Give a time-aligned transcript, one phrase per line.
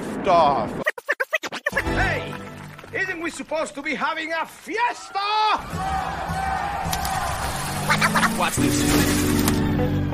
[0.00, 0.82] lift off.
[1.72, 2.34] Hey,
[2.92, 5.18] isn't we supposed to be having a fiesta?
[8.38, 10.09] Watch this.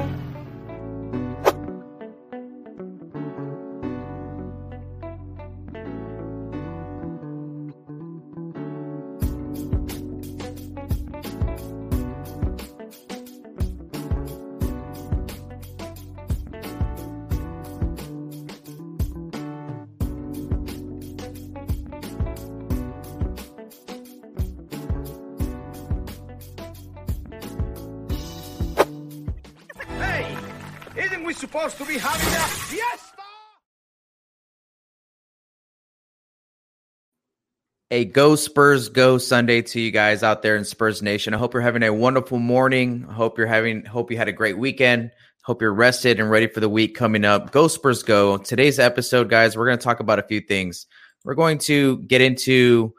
[31.70, 33.22] Supposed to be having a fiesta?
[37.92, 41.34] A go Spurs go Sunday to you guys out there in Spurs Nation.
[41.34, 43.06] I hope you're having a wonderful morning.
[43.08, 45.12] I hope you're having hope you had a great weekend.
[45.44, 47.52] Hope you're rested and ready for the week coming up.
[47.52, 48.36] Go Spurs go.
[48.38, 50.86] Today's episode, guys, we're going to talk about a few things.
[51.24, 52.92] We're going to get into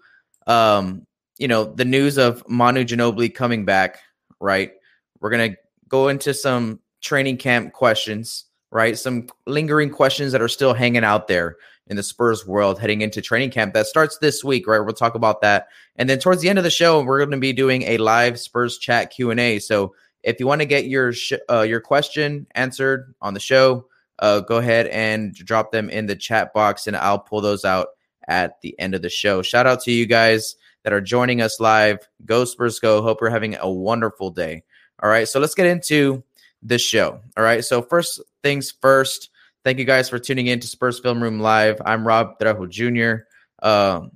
[0.48, 1.06] um,
[1.38, 4.00] you know, the news of Manu Ginobili coming back,
[4.40, 4.72] right?
[5.20, 5.58] We're going to
[5.90, 8.98] go into some training camp questions, right?
[8.98, 11.58] Some lingering questions that are still hanging out there
[11.90, 14.80] in the Spurs world heading into training camp that starts this week, right?
[14.80, 15.68] We'll talk about that.
[15.96, 18.40] And then towards the end of the show, we're going to be doing a live
[18.40, 19.60] Spurs chat Q&A.
[19.60, 23.88] So if you want to get your sh- uh, your question answered on the show,
[24.20, 27.90] uh, go ahead and drop them in the chat box and I'll pull those out
[28.28, 29.42] at the end of the show.
[29.42, 32.00] Shout out to you guys that are joining us live.
[32.26, 33.02] Go Spurs go.
[33.02, 34.64] Hope you're having a wonderful day.
[35.02, 36.24] All right, so let's get into
[36.62, 37.20] this show.
[37.36, 39.30] All right, so first things first,
[39.64, 41.82] thank you guys for tuning in to Spurs Film Room Live.
[41.86, 43.26] I'm Rob Trejo Jr.
[43.66, 44.12] Um,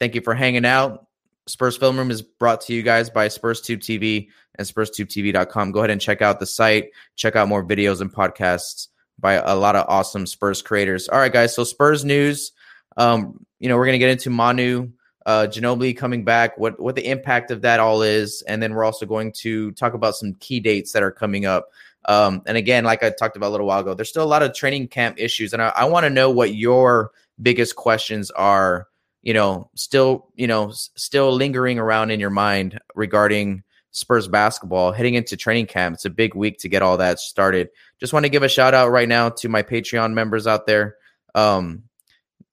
[0.00, 1.06] thank you for hanging out.
[1.46, 5.72] Spurs Film Room is brought to you guys by SpursTube TV and SpursTubeTV.com.
[5.72, 9.56] Go ahead and check out the site, check out more videos and podcasts by a
[9.56, 11.08] lot of awesome Spurs creators.
[11.08, 12.52] All right, guys, so Spurs news.
[12.96, 14.90] Um, you know, we're gonna get into Manu
[15.28, 18.82] uh, Ginobili coming back, what what the impact of that all is, and then we're
[18.82, 21.68] also going to talk about some key dates that are coming up.
[22.06, 24.42] Um, and again, like I talked about a little while ago, there's still a lot
[24.42, 27.10] of training camp issues, and I, I want to know what your
[27.42, 28.88] biggest questions are.
[29.20, 35.12] You know, still you know still lingering around in your mind regarding Spurs basketball heading
[35.12, 35.92] into training camp.
[35.92, 37.68] It's a big week to get all that started.
[38.00, 40.96] Just want to give a shout out right now to my Patreon members out there,
[41.34, 41.82] um,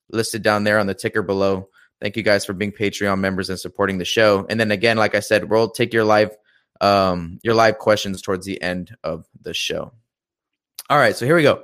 [0.09, 1.69] listed down there on the ticker below.
[2.01, 4.45] Thank you guys for being Patreon members and supporting the show.
[4.49, 6.35] And then again, like I said, we'll take your live
[6.81, 9.93] um your live questions towards the end of the show.
[10.89, 11.63] All right, so here we go.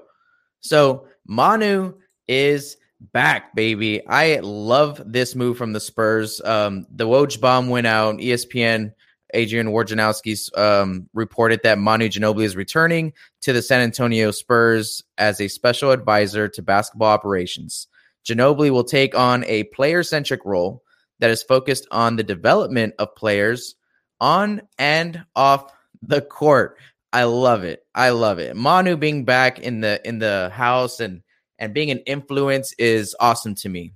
[0.62, 1.96] So Manu
[2.28, 2.78] is
[3.14, 4.06] back, baby.
[4.08, 6.40] I love this move from the Spurs.
[6.44, 8.18] Um, the Woj bomb went out.
[8.18, 8.94] ESPN
[9.34, 15.40] Adrian Wojnarowski um, reported that Manu Ginobili is returning to the San Antonio Spurs as
[15.40, 17.88] a special advisor to basketball operations.
[18.26, 20.84] Ginobili will take on a player centric role
[21.20, 23.76] that is focused on the development of players
[24.20, 25.72] on and off
[26.02, 26.78] the court.
[27.14, 27.84] I love it.
[27.94, 28.56] I love it.
[28.56, 31.22] Manu being back in the in the house and
[31.60, 33.94] and being an influence is awesome to me.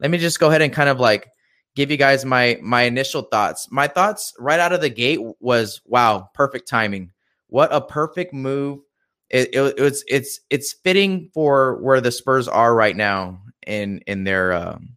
[0.00, 1.28] Let me just go ahead and kind of like
[1.74, 3.68] give you guys my my initial thoughts.
[3.70, 7.12] My thoughts right out of the gate was wow, perfect timing.
[7.48, 8.80] What a perfect move.
[9.30, 14.24] It, it, it's it's it's fitting for where the Spurs are right now in in
[14.24, 14.96] their um,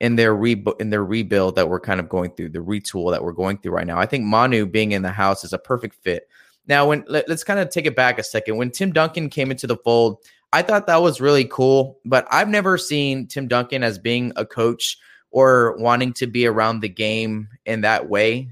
[0.00, 3.22] in their re in their rebuild that we're kind of going through, the retool that
[3.22, 3.98] we're going through right now.
[3.98, 6.28] I think Manu being in the house is a perfect fit.
[6.66, 8.56] Now, when let, us kind of take it back a second.
[8.56, 10.18] When Tim Duncan came into the fold,
[10.52, 14.44] I thought that was really cool, but I've never seen Tim Duncan as being a
[14.44, 14.98] coach
[15.30, 18.50] or wanting to be around the game in that way.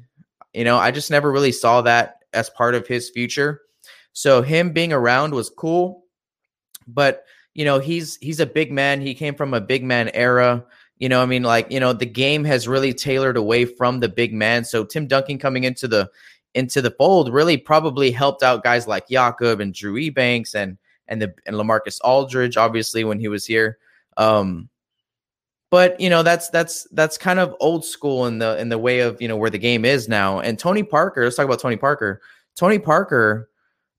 [0.55, 3.61] You know, I just never really saw that as part of his future.
[4.13, 6.05] So him being around was cool,
[6.87, 7.25] but
[7.55, 9.01] you know, he's he's a big man.
[9.01, 10.65] He came from a big man era.
[10.99, 14.09] You know, I mean, like, you know, the game has really tailored away from the
[14.09, 14.65] big man.
[14.65, 16.11] So Tim Duncan coming into the
[16.55, 21.21] into the fold really probably helped out guys like Jakob and Drew Eubanks and and
[21.21, 23.79] the and Lamarcus Aldridge, obviously, when he was here.
[24.17, 24.69] Um,
[25.71, 29.01] but you know, that's that's that's kind of old school in the in the way
[29.01, 30.41] of you know where the game is now.
[30.41, 32.21] And Tony Parker, let's talk about Tony Parker.
[32.57, 33.49] Tony Parker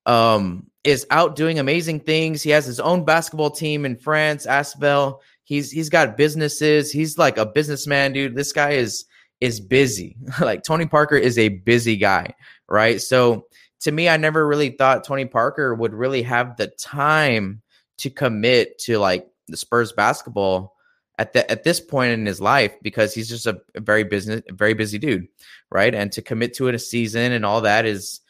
[0.05, 2.41] um is out doing amazing things.
[2.41, 5.19] He has his own basketball team in France, Asvel.
[5.43, 6.91] He's he's got businesses.
[6.91, 8.35] He's like a businessman, dude.
[8.35, 9.05] This guy is
[9.39, 10.15] is busy.
[10.39, 12.33] like Tony Parker is a busy guy,
[12.67, 13.01] right?
[13.01, 13.47] So
[13.81, 17.61] to me, I never really thought Tony Parker would really have the time
[17.97, 20.75] to commit to like the Spurs basketball
[21.17, 24.73] at the, at this point in his life because he's just a very business very
[24.73, 25.27] busy dude,
[25.69, 25.93] right?
[25.93, 28.20] And to commit to it a season and all that is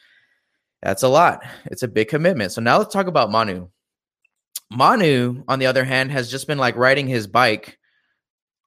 [0.82, 1.44] that's a lot.
[1.66, 2.52] It's a big commitment.
[2.52, 3.70] So now let's talk about Manu.
[4.72, 7.78] Manu, on the other hand, has just been like riding his bike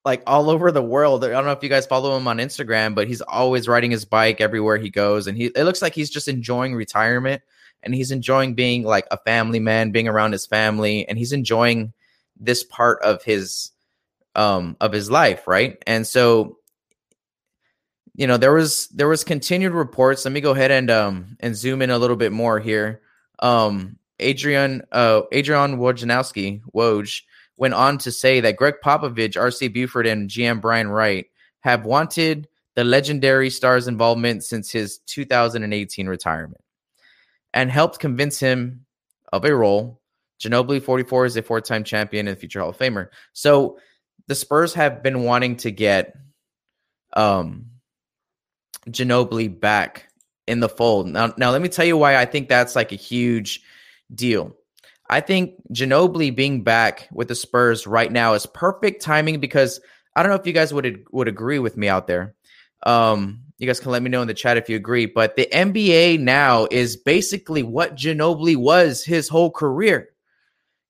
[0.05, 1.25] like all over the world.
[1.25, 4.05] I don't know if you guys follow him on Instagram, but he's always riding his
[4.05, 5.25] bike everywhere he goes.
[5.25, 7.41] And he it looks like he's just enjoying retirement
[7.81, 11.91] and he's enjoying being like a family man, being around his family, and he's enjoying
[12.39, 13.71] this part of his
[14.35, 15.81] um of his life, right?
[15.87, 16.59] And so
[18.15, 20.23] you know, there was there was continued reports.
[20.23, 23.01] Let me go ahead and um and zoom in a little bit more here.
[23.39, 27.21] Um Adrian uh Adrian Wojnarowski, Woj,
[27.57, 31.25] went on to say that Gregg Popovich, RC Buford, and GM Brian Wright
[31.59, 36.61] have wanted the legendary star's involvement since his 2018 retirement
[37.53, 38.85] and helped convince him
[39.31, 40.01] of a role.
[40.39, 43.07] Ginobili 44 is a four-time champion and future Hall of Famer.
[43.31, 43.79] So
[44.27, 46.15] the Spurs have been wanting to get
[47.13, 47.65] um
[48.89, 50.07] Ginobili back
[50.47, 51.07] in the fold.
[51.07, 53.61] Now, now let me tell you why I think that's like a huge
[54.13, 54.55] deal.
[55.09, 59.79] I think Ginobili being back with the Spurs right now is perfect timing because
[60.15, 62.35] I don't know if you guys would would agree with me out there.
[62.85, 65.05] Um, you guys can let me know in the chat if you agree.
[65.05, 70.09] But the NBA now is basically what Ginobili was his whole career.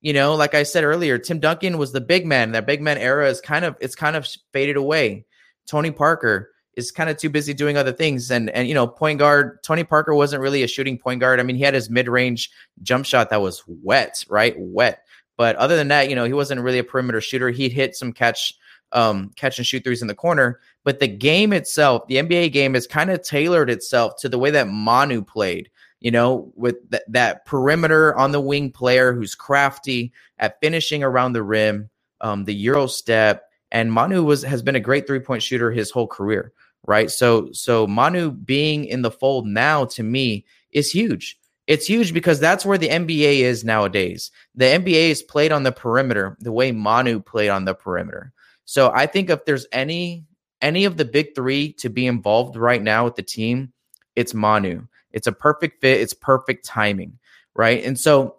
[0.01, 2.51] You know, like I said earlier, Tim Duncan was the big man.
[2.51, 5.25] That big man era is kind of it's kind of faded away.
[5.68, 8.31] Tony Parker, is kind of too busy doing other things.
[8.31, 11.39] And and you know, point guard Tony Parker wasn't really a shooting point guard.
[11.39, 12.51] I mean, he had his mid range
[12.83, 14.56] jump shot that was wet, right?
[14.57, 15.06] Wet.
[15.38, 17.50] But other than that, you know, he wasn't really a perimeter shooter.
[17.50, 18.54] He'd hit some catch,
[18.94, 20.60] um, catch and shoot threes in the corner.
[20.86, 24.51] But the game itself, the NBA game, has kind of tailored itself to the way
[24.51, 25.69] that Manu played.
[26.01, 31.33] You know, with th- that perimeter on the wing player who's crafty at finishing around
[31.33, 31.89] the rim,
[32.21, 35.89] um, the Euro step, and Manu was has been a great three point shooter his
[35.89, 36.54] whole career
[36.87, 37.09] right?
[37.11, 41.37] So so Manu being in the fold now to me is huge.
[41.67, 44.29] It's huge because that's where the NBA is nowadays.
[44.53, 48.33] The NBA is played on the perimeter the way Manu played on the perimeter.
[48.65, 50.25] So I think if there's any
[50.61, 53.73] any of the big 3 to be involved right now with the team,
[54.15, 54.85] it's Manu.
[55.11, 57.17] It's a perfect fit, it's perfect timing,
[57.55, 57.83] right?
[57.83, 58.37] And so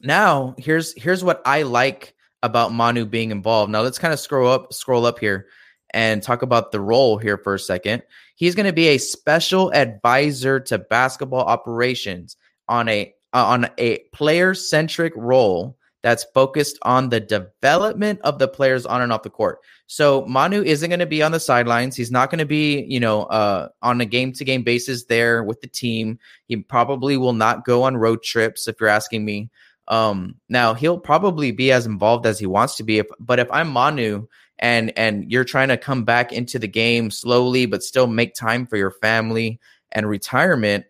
[0.00, 3.70] now here's here's what I like about Manu being involved.
[3.70, 5.46] Now let's kind of scroll up scroll up here
[5.90, 8.02] and talk about the role here for a second.
[8.36, 12.36] He's going to be a special advisor to basketball operations
[12.68, 18.48] on a uh, on a player centric role that's focused on the development of the
[18.48, 19.58] players on and off the court.
[19.86, 21.96] So Manu isn't going to be on the sidelines.
[21.96, 25.42] He's not going to be, you know, uh, on a game to game basis there
[25.42, 26.18] with the team.
[26.46, 29.50] He probably will not go on road trips if you're asking me.
[29.88, 32.98] Um, now he'll probably be as involved as he wants to be.
[32.98, 34.26] If, but if I'm Manu
[34.58, 38.66] and and you're trying to come back into the game slowly but still make time
[38.66, 39.60] for your family
[39.92, 40.84] and retirement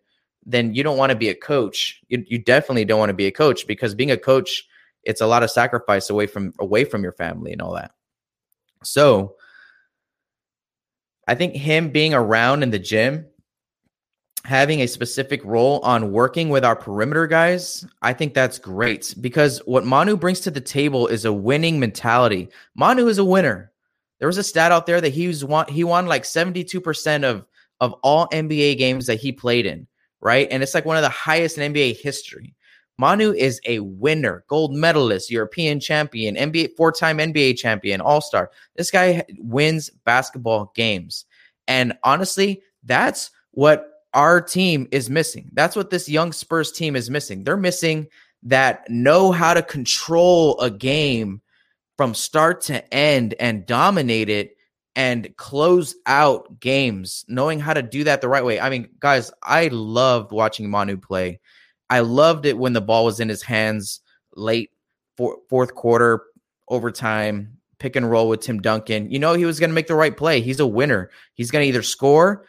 [0.48, 2.00] then you don't want to be a coach.
[2.08, 4.66] You, you definitely don't want to be a coach because being a coach
[5.04, 7.92] it's a lot of sacrifice away from away from your family and all that.
[8.82, 9.36] So
[11.26, 13.26] i think him being around in the gym
[14.44, 19.58] having a specific role on working with our perimeter guys, I think that's great because
[19.66, 22.48] what Manu brings to the table is a winning mentality.
[22.74, 23.72] Manu is a winner.
[24.18, 27.44] There was a stat out there that he was won, he won like 72% of
[27.80, 29.86] of all NBA games that he played in,
[30.20, 30.48] right?
[30.50, 32.54] And it's like one of the highest in NBA history.
[32.98, 38.50] Manu is a winner, gold medalist, European champion, NBA four-time NBA champion, all-star.
[38.76, 41.24] This guy wins basketball games.
[41.68, 45.50] And honestly, that's what our team is missing.
[45.52, 47.44] That's what this young Spurs team is missing.
[47.44, 48.08] They're missing
[48.44, 51.40] that know how to control a game
[51.96, 54.56] from start to end and dominate it
[54.94, 58.58] and close out games, knowing how to do that the right way.
[58.60, 61.40] I mean, guys, I loved watching Manu play.
[61.90, 64.00] I loved it when the ball was in his hands
[64.34, 64.70] late
[65.16, 66.22] for, fourth quarter,
[66.68, 69.10] overtime, pick and roll with Tim Duncan.
[69.10, 70.40] You know, he was going to make the right play.
[70.40, 71.10] He's a winner.
[71.34, 72.44] He's going to either score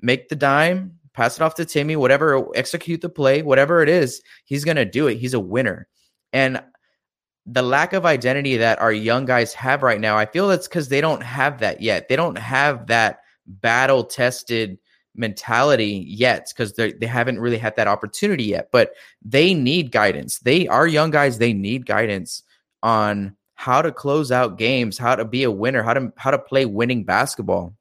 [0.00, 4.22] make the dime, pass it off to Timmy, whatever, execute the play, whatever it is,
[4.44, 5.16] he's going to do it.
[5.16, 5.88] He's a winner.
[6.32, 6.62] And
[7.46, 10.88] the lack of identity that our young guys have right now, I feel that's because
[10.88, 12.08] they don't have that yet.
[12.08, 14.78] They don't have that battle tested
[15.14, 18.68] mentality yet because they they haven't really had that opportunity yet.
[18.72, 20.40] But they need guidance.
[20.40, 21.38] They are young guys.
[21.38, 22.42] They need guidance
[22.82, 26.38] on how to close out games, how to be a winner, how to how to
[26.38, 27.74] play winning basketball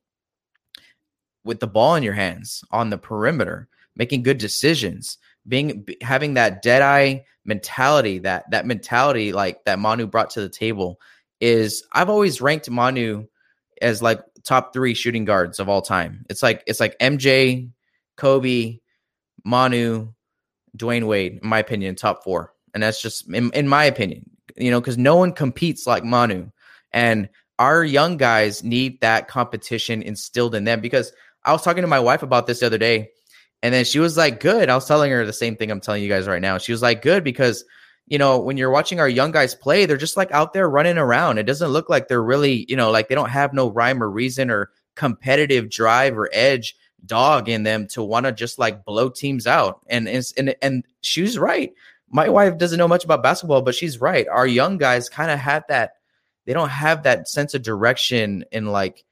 [1.45, 6.61] with the ball in your hands on the perimeter, making good decisions, being having that
[6.61, 10.99] dead eye mentality, that that mentality like that Manu brought to the table
[11.39, 13.27] is I've always ranked Manu
[13.81, 16.25] as like top 3 shooting guards of all time.
[16.29, 17.69] It's like it's like MJ,
[18.17, 18.79] Kobe,
[19.43, 20.13] Manu,
[20.75, 22.51] Dwayne Wade, in my opinion, top 4.
[22.75, 24.29] and that's just in, in my opinion.
[24.57, 26.49] You know, because no one competes like Manu,
[26.93, 30.81] and our young guys need that competition instilled in them.
[30.81, 31.11] Because
[31.45, 33.09] I was talking to my wife about this the other day,
[33.61, 36.03] and then she was like, "Good." I was telling her the same thing I'm telling
[36.03, 36.57] you guys right now.
[36.57, 37.63] She was like, "Good," because
[38.07, 40.97] you know when you're watching our young guys play, they're just like out there running
[40.97, 41.37] around.
[41.37, 44.09] It doesn't look like they're really, you know, like they don't have no rhyme or
[44.09, 46.75] reason or competitive drive or edge
[47.05, 49.81] dog in them to want to just like blow teams out.
[49.87, 51.73] And and and she's right.
[52.09, 54.27] My wife doesn't know much about basketball, but she's right.
[54.27, 55.93] Our young guys kind of have that.
[56.45, 59.03] They don't have that sense of direction and like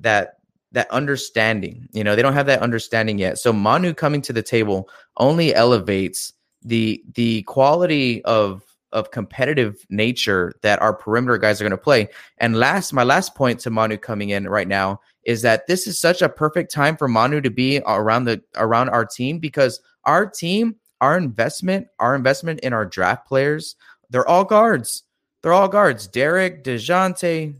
[0.00, 0.38] that
[0.74, 1.88] that understanding.
[1.92, 3.38] You know, they don't have that understanding yet.
[3.38, 8.62] So Manu coming to the table only elevates the the quality of
[8.92, 12.08] of competitive nature that our perimeter guys are going to play.
[12.38, 15.98] And last, my last point to Manu coming in right now is that this is
[15.98, 20.26] such a perfect time for Manu to be around the around our team because our
[20.26, 23.74] team, our investment, our investment in our draft players,
[24.10, 25.02] they're all guards.
[25.42, 26.06] They're all guards.
[26.06, 27.54] Derek, DeJounte,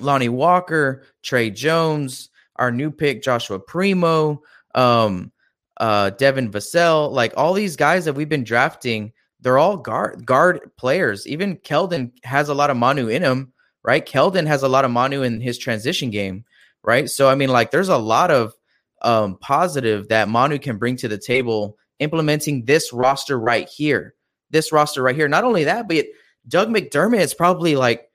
[0.00, 4.42] Lonnie Walker, Tre Jones, our new pick, Joshua Primo,
[4.74, 5.32] um,
[5.78, 10.70] uh, Devin Vassell, like all these guys that we've been drafting, they're all guard guard
[10.76, 11.26] players.
[11.26, 13.52] Even Keldon has a lot of Manu in him,
[13.84, 14.04] right?
[14.04, 16.44] Keldon has a lot of Manu in his transition game
[16.88, 17.10] right?
[17.10, 18.54] So I mean, like, there's a lot of
[19.02, 24.14] um, positive that Manu can bring to the table implementing this roster right here.
[24.50, 25.28] This roster right here.
[25.28, 26.06] Not only that, but
[26.46, 28.07] Doug McDermott is probably like,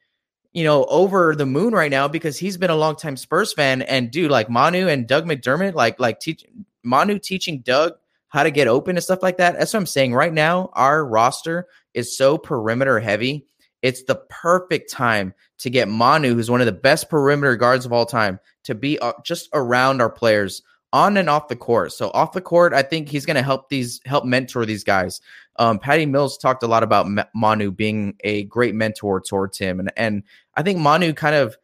[0.53, 3.81] you know, over the moon right now because he's been a long time Spurs fan.
[3.81, 6.45] And dude, like Manu and Doug McDermott, like like teach
[6.83, 7.93] Manu teaching Doug
[8.27, 9.57] how to get open and stuff like that.
[9.57, 10.13] That's what I'm saying.
[10.13, 13.45] Right now, our roster is so perimeter heavy.
[13.81, 17.91] It's the perfect time to get Manu, who's one of the best perimeter guards of
[17.91, 20.61] all time, to be uh, just around our players
[20.93, 21.91] on and off the court.
[21.91, 25.19] So off the court, I think he's going to help these help mentor these guys.
[25.57, 29.91] Um, Patty Mills talked a lot about Manu being a great mentor towards him, and
[29.97, 30.23] and
[30.55, 31.57] I think Manu kind of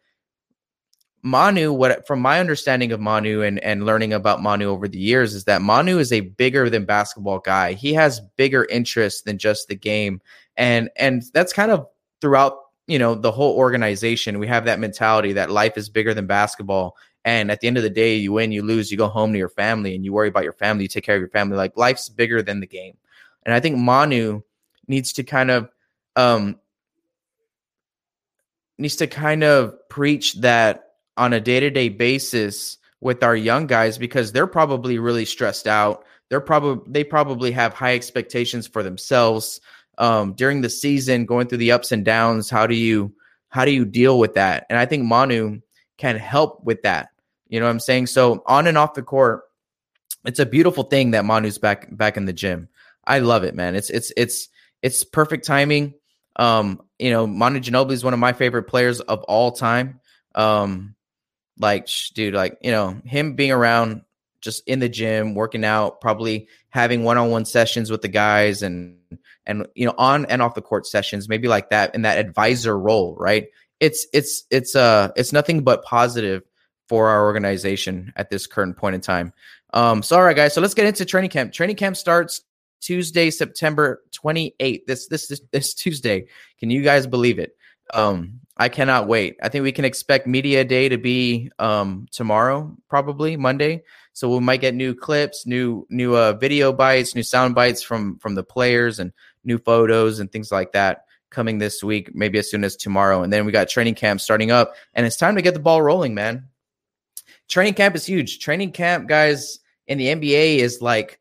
[1.22, 5.34] Manu, what from my understanding of Manu and and learning about Manu over the years
[5.34, 7.74] is that Manu is a bigger than basketball guy.
[7.74, 10.22] He has bigger interests than just the game,
[10.58, 11.88] and and that's kind of
[12.20, 12.58] throughout
[12.88, 16.98] you know the whole organization we have that mentality that life is bigger than basketball
[17.26, 19.38] and at the end of the day you win you lose you go home to
[19.38, 21.76] your family and you worry about your family you take care of your family like
[21.76, 22.98] life's bigger than the game
[23.44, 24.42] and i think manu
[24.88, 25.70] needs to kind of
[26.16, 26.58] um
[28.78, 34.32] needs to kind of preach that on a day-to-day basis with our young guys because
[34.32, 39.60] they're probably really stressed out they're probably they probably have high expectations for themselves
[39.98, 42.50] um, during the season, going through the ups and downs.
[42.50, 43.14] How do you
[43.50, 44.66] how do you deal with that?
[44.70, 45.60] And I think Manu
[46.00, 47.10] can help with that.
[47.50, 48.08] You know what I'm saying?
[48.08, 49.44] So on and off the court,
[50.26, 52.70] it's a beautiful thing that Manu's back back in the gym.
[53.06, 53.76] I love it, man.
[53.76, 54.50] It's it's it's
[54.82, 55.94] it's perfect timing.
[56.36, 60.00] Um, you know, Manu Ginobili is one of my favorite players of all time.
[60.36, 60.96] Um,
[61.58, 64.04] like, dude, like you know, him being around
[64.42, 68.98] just in the gym, working out, probably having one-on-one sessions with the guys and
[69.46, 72.78] and you know on and off the court sessions maybe like that in that advisor
[72.78, 73.48] role right
[73.80, 76.44] it's it's it's uh it's nothing but positive
[76.88, 79.34] for our organization at this current point in time.
[79.74, 81.54] Um so all right guys so let's get into training camp.
[81.54, 82.42] Training camp starts
[82.82, 86.26] tuesday september 28th this this this, this tuesday.
[86.60, 87.56] Can you guys believe it?
[87.94, 89.38] Um i cannot wait.
[89.42, 93.84] I think we can expect media day to be um tomorrow probably monday.
[94.14, 98.18] So we might get new clips, new new uh, video bites, new sound bites from
[98.18, 99.14] from the players, and
[99.46, 103.24] new photos and things like that coming this week, maybe as soon as tomorrow.
[103.24, 105.82] And then we got training camp starting up, and it's time to get the ball
[105.82, 106.48] rolling, man.
[107.48, 108.40] Training camp is huge.
[108.40, 111.20] Training camp, guys, in the NBA is like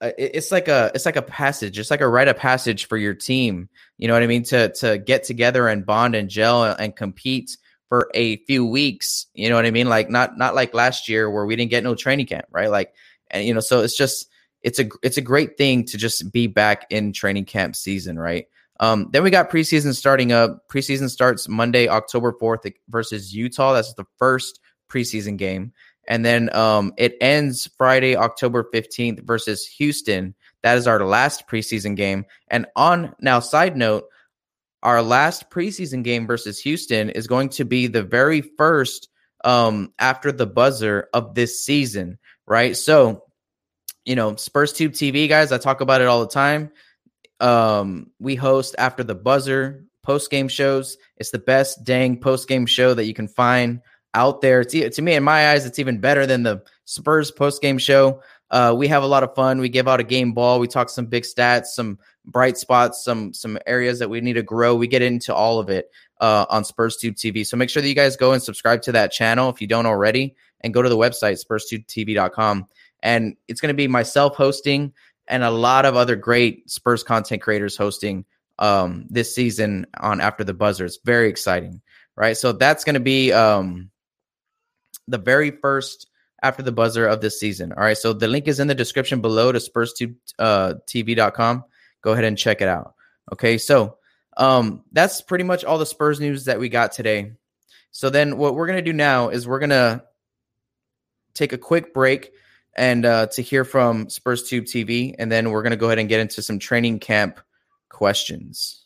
[0.00, 2.98] uh, it's like a it's like a passage it's like a rite of passage for
[2.98, 6.64] your team you know what i mean to to get together and bond and gel
[6.64, 7.56] and compete
[7.88, 9.26] for a few weeks.
[9.34, 9.88] You know what I mean?
[9.88, 12.70] Like not not like last year where we didn't get no training camp, right?
[12.70, 12.94] Like
[13.30, 14.28] and you know, so it's just
[14.62, 18.46] it's a it's a great thing to just be back in training camp season, right?
[18.80, 20.68] Um, then we got preseason starting up.
[20.68, 23.72] Preseason starts Monday, October 4th versus Utah.
[23.72, 25.72] That's the first preseason game.
[26.08, 30.34] And then um, it ends Friday, October 15th versus Houston.
[30.62, 32.26] That is our last preseason game.
[32.48, 34.04] And on now, side note,
[34.82, 39.08] our last preseason game versus Houston is going to be the very first
[39.44, 42.76] um, after the buzzer of this season, right?
[42.76, 43.24] So,
[44.04, 46.70] you know, Spurs Tube TV guys, I talk about it all the time.
[47.40, 50.96] Um, we host after the buzzer post game shows.
[51.16, 53.80] It's the best dang post game show that you can find
[54.14, 54.62] out there.
[54.62, 58.22] It's, to me, in my eyes, it's even better than the Spurs post game show.
[58.50, 59.58] Uh, we have a lot of fun.
[59.58, 60.60] We give out a game ball.
[60.60, 64.42] We talk some big stats, some bright spots, some some areas that we need to
[64.42, 64.74] grow.
[64.74, 65.90] We get into all of it
[66.20, 67.46] uh, on SpursTube TV.
[67.46, 69.86] So make sure that you guys go and subscribe to that channel if you don't
[69.86, 72.68] already, and go to the website SpursTubeTV.com.
[73.02, 74.92] And it's going to be myself hosting
[75.28, 78.24] and a lot of other great Spurs content creators hosting
[78.58, 80.84] um, this season on After the Buzzer.
[80.84, 81.80] It's very exciting,
[82.16, 82.36] right?
[82.36, 83.90] So that's going to be um,
[85.08, 86.08] the very first
[86.42, 87.72] After the Buzzer of this season.
[87.72, 87.98] All right.
[87.98, 91.58] So the link is in the description below to SpursTV.com.
[91.58, 91.62] Uh,
[92.02, 92.94] Go ahead and check it out.
[93.32, 93.58] Okay.
[93.58, 93.96] So
[94.36, 97.32] um, that's pretty much all the Spurs news that we got today.
[97.90, 100.04] So then what we're going to do now is we're going to
[101.34, 102.32] take a quick break
[102.76, 105.14] and uh, to hear from Spurs Tube TV.
[105.18, 107.40] And then we're going to go ahead and get into some training camp
[107.88, 108.85] questions.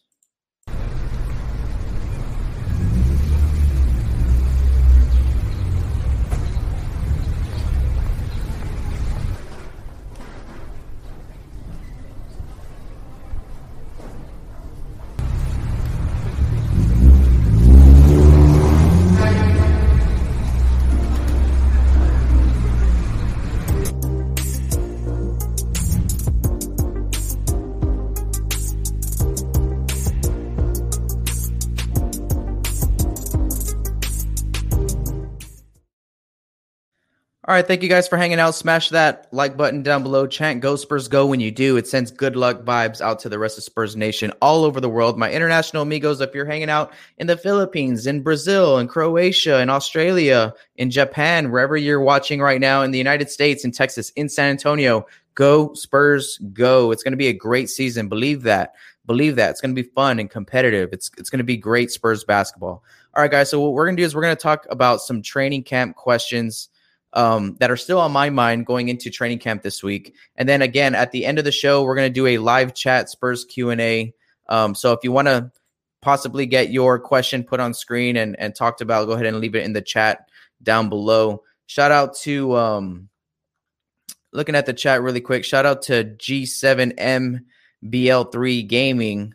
[37.50, 38.54] All right, thank you guys for hanging out.
[38.54, 40.24] Smash that like button down below.
[40.28, 41.76] Chant Go Spurs Go when you do.
[41.76, 44.88] It sends good luck vibes out to the rest of Spurs Nation all over the
[44.88, 45.18] world.
[45.18, 49.68] My international amigos, if you're hanging out in the Philippines, in Brazil, in Croatia, in
[49.68, 54.28] Australia, in Japan, wherever you're watching right now, in the United States, in Texas, in
[54.28, 55.04] San Antonio,
[55.34, 56.92] go Spurs Go.
[56.92, 58.08] It's going to be a great season.
[58.08, 58.74] Believe that.
[59.06, 59.50] Believe that.
[59.50, 60.90] It's going to be fun and competitive.
[60.92, 62.84] It's it's going to be great Spurs basketball.
[63.16, 63.50] All right, guys.
[63.50, 65.96] So what we're going to do is we're going to talk about some training camp
[65.96, 66.68] questions
[67.12, 70.14] um, that are still on my mind going into training camp this week.
[70.36, 72.74] And then again, at the end of the show, we're going to do a live
[72.74, 74.14] chat Spurs Q and A.
[74.48, 75.50] Um, so if you want to
[76.02, 79.54] possibly get your question put on screen and, and talked about, go ahead and leave
[79.54, 80.28] it in the chat
[80.62, 81.42] down below.
[81.66, 83.08] Shout out to um,
[84.32, 85.44] looking at the chat really quick.
[85.44, 89.34] Shout out to G7MBL3 Gaming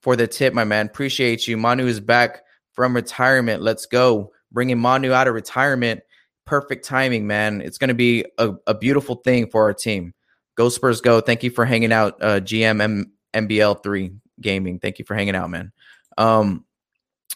[0.00, 0.86] for the tip, my man.
[0.86, 1.56] Appreciate you.
[1.56, 3.62] Manu is back from retirement.
[3.62, 4.32] Let's go.
[4.52, 6.02] Bringing Manu out of retirement
[6.46, 7.60] perfect timing, man.
[7.60, 10.14] It's going to be a, a, beautiful thing for our team.
[10.56, 11.20] Go Spurs, go!
[11.20, 13.04] Thank you for hanging out, uh, GM
[13.34, 14.78] MBL three gaming.
[14.78, 15.72] Thank you for hanging out, man.
[16.16, 16.64] Um,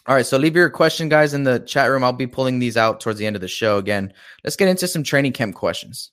[0.07, 2.03] all right, so leave your question, guys, in the chat room.
[2.03, 3.77] I'll be pulling these out towards the end of the show.
[3.77, 4.11] Again,
[4.43, 6.11] let's get into some training camp questions.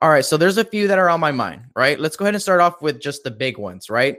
[0.00, 1.64] All right, so there's a few that are on my mind.
[1.74, 3.90] Right, let's go ahead and start off with just the big ones.
[3.90, 4.18] Right,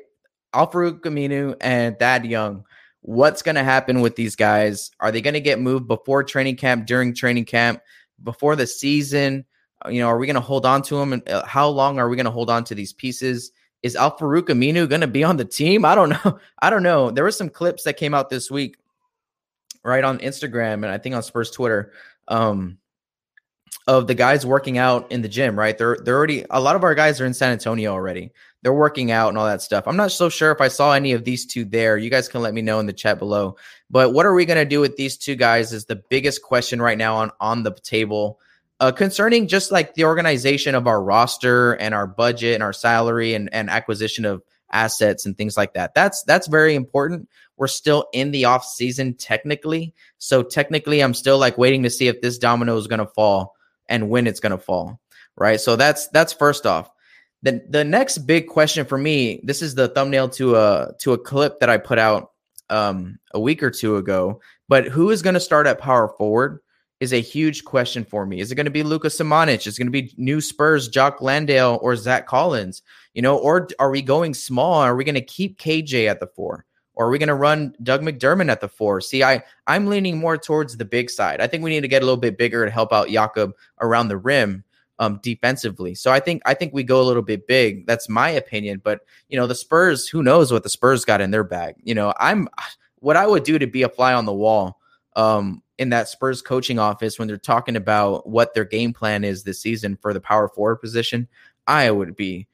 [0.54, 2.66] Al-Farouq Aminu and Thad Young
[3.08, 4.92] what's going to happen with these guys?
[5.00, 7.80] Are they going to get moved before training camp, during training camp,
[8.22, 9.46] before the season?
[9.86, 11.14] Uh, you know, are we going to hold on to them?
[11.14, 13.54] And uh, how long are we going to hold on to these pieces?
[13.82, 15.86] Is Al-Farouq Aminu going to be on the team?
[15.86, 16.38] I don't know.
[16.62, 17.10] I don't know.
[17.10, 18.76] There were some clips that came out this week,
[19.86, 21.94] right on Instagram and I think on Spurs Twitter.
[22.28, 22.78] Um,
[23.88, 25.78] of the guys working out in the gym, right?
[25.78, 28.32] They're they're already a lot of our guys are in San Antonio already.
[28.62, 29.88] They're working out and all that stuff.
[29.88, 31.98] I'm not so sure if I saw any of these two there.
[31.98, 33.56] You guys can let me know in the chat below.
[33.90, 36.82] But what are we going to do with these two guys is the biggest question
[36.82, 38.40] right now on on the table.
[38.80, 43.34] Uh, concerning just like the organization of our roster and our budget and our salary
[43.34, 45.96] and, and acquisition of assets and things like that.
[45.96, 47.30] That's that's very important.
[47.56, 49.94] We're still in the off season technically.
[50.18, 53.57] So technically I'm still like waiting to see if this domino is going to fall
[53.90, 55.00] and when it's going to fall,
[55.36, 55.60] right?
[55.60, 56.90] So that's that's first off.
[57.44, 61.18] The the next big question for me, this is the thumbnail to a to a
[61.18, 62.32] clip that I put out
[62.70, 64.42] um, a week or two ago.
[64.68, 66.60] But who is going to start at power forward
[67.00, 68.40] is a huge question for me.
[68.40, 69.68] Is it going to be Luka Samanic?
[69.68, 72.82] Is it going to be new Spurs, Jock Landale, or Zach Collins?
[73.14, 74.74] You know, or are we going small?
[74.76, 76.66] Are we going to keep KJ at the four?
[76.98, 79.02] Or are we going to run Doug McDermott at the four?
[79.02, 81.40] See, I I'm leaning more towards the big side.
[81.40, 84.08] I think we need to get a little bit bigger to help out Jakob around
[84.08, 84.64] the rim
[84.98, 85.94] um, defensively.
[85.94, 87.86] So I think I think we go a little bit big.
[87.86, 88.82] That's my opinion.
[88.84, 91.76] But you know, the Spurs, who knows what the Spurs got in their bag?
[91.84, 92.50] You know, I'm
[93.00, 94.80] what I would do to be a fly on the wall
[95.16, 99.44] um, in that Spurs coaching office when they're talking about what their game plan is
[99.44, 101.28] this season for the power forward position.
[101.68, 102.48] I would be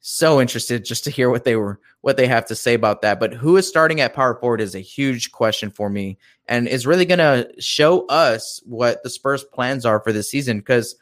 [0.00, 3.18] so interested just to hear what they were what they have to say about that.
[3.18, 6.86] But who is starting at power forward is a huge question for me and is
[6.86, 10.96] really going to show us what the Spurs plans are for this season because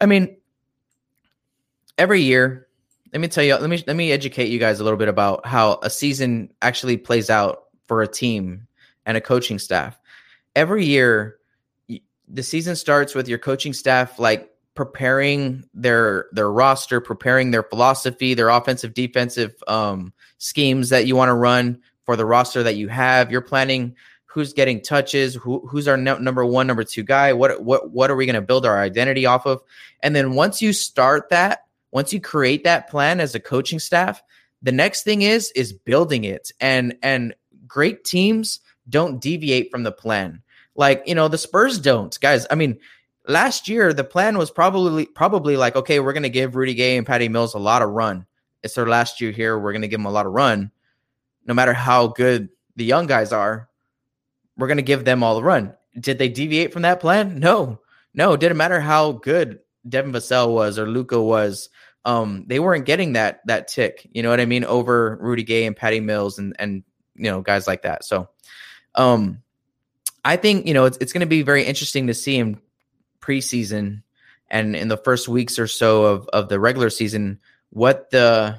[0.00, 0.36] I mean
[1.98, 2.68] every year
[3.12, 5.44] let me tell you let me let me educate you guys a little bit about
[5.44, 8.66] how a season actually plays out for a team
[9.06, 9.98] and a coaching staff.
[10.54, 11.38] Every year
[12.28, 18.34] the season starts with your coaching staff like preparing their their roster, preparing their philosophy,
[18.34, 22.88] their offensive defensive um, schemes that you want to run for the roster that you
[22.88, 23.30] have.
[23.30, 27.32] You're planning who's getting touches, who, who's our no, number one, number two guy.
[27.32, 29.60] What what what are we going to build our identity off of?
[30.02, 34.22] And then once you start that, once you create that plan as a coaching staff,
[34.62, 36.52] the next thing is is building it.
[36.60, 37.34] And and
[37.66, 40.42] great teams don't deviate from the plan.
[40.76, 42.46] Like you know the Spurs don't, guys.
[42.50, 42.78] I mean
[43.28, 46.96] last year the plan was probably probably like okay we're going to give rudy gay
[46.96, 48.26] and patty mills a lot of run.
[48.62, 49.58] It's their last year here.
[49.58, 50.70] We're going to give them a lot of run.
[51.46, 53.68] No matter how good the young guys are
[54.56, 55.74] we're going to give them all the run.
[55.98, 57.40] Did they deviate from that plan?
[57.40, 57.80] No.
[58.12, 61.68] No it didn't matter how good devin vassell was or luca was.
[62.04, 65.66] Um they weren't getting that that tick you know what i mean over rudy gay
[65.66, 66.82] and patty mills and and
[67.14, 68.04] you know guys like that.
[68.04, 68.28] So
[68.94, 69.42] um
[70.24, 72.60] I think you know it's, it's going to be very interesting to see him
[73.20, 74.02] preseason
[74.48, 77.38] and in the first weeks or so of, of the regular season
[77.70, 78.58] what the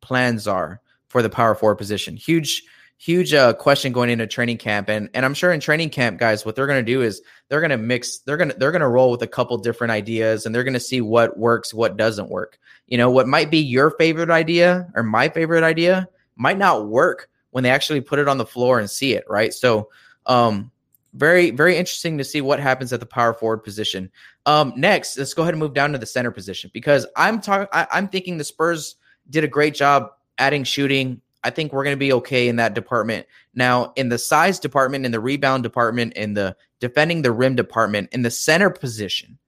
[0.00, 2.16] plans are for the power forward position.
[2.16, 2.64] Huge,
[2.98, 6.44] huge uh, question going into training camp, and and I'm sure in training camp, guys,
[6.44, 8.80] what they're going to do is they're going to mix, they're going to they're going
[8.80, 11.96] to roll with a couple different ideas, and they're going to see what works, what
[11.96, 12.58] doesn't work.
[12.86, 17.28] You know, what might be your favorite idea or my favorite idea might not work
[17.50, 19.52] when they actually put it on the floor and see it, right?
[19.52, 19.90] So,
[20.26, 20.70] um,
[21.14, 24.10] very very interesting to see what happens at the power forward position.
[24.46, 27.68] Um, next, let's go ahead and move down to the center position because I'm talking.
[27.72, 28.96] I'm thinking the Spurs
[29.30, 31.20] did a great job adding shooting.
[31.44, 33.26] I think we're going to be okay in that department.
[33.54, 38.10] Now, in the size department, in the rebound department, in the defending the rim department,
[38.12, 39.38] in the center position,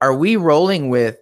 [0.00, 1.18] are we rolling with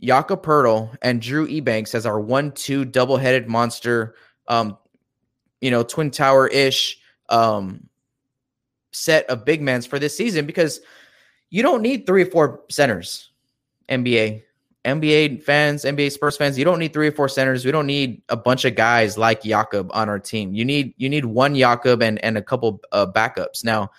[0.00, 4.14] Jakob Poeltl and Drew Eubanks as our one-two double-headed monster?
[4.46, 4.78] Um,
[5.60, 7.88] you know, twin tower ish um,
[8.92, 10.80] set of big men for this season because
[11.50, 13.30] you don't need three or four centers.
[13.88, 14.42] NBA,
[14.84, 17.64] NBA fans, NBA Spurs fans, you don't need three or four centers.
[17.64, 20.54] We don't need a bunch of guys like Jakob on our team.
[20.54, 23.64] You need you need one Jakob and and a couple uh, backups.
[23.64, 23.90] Now,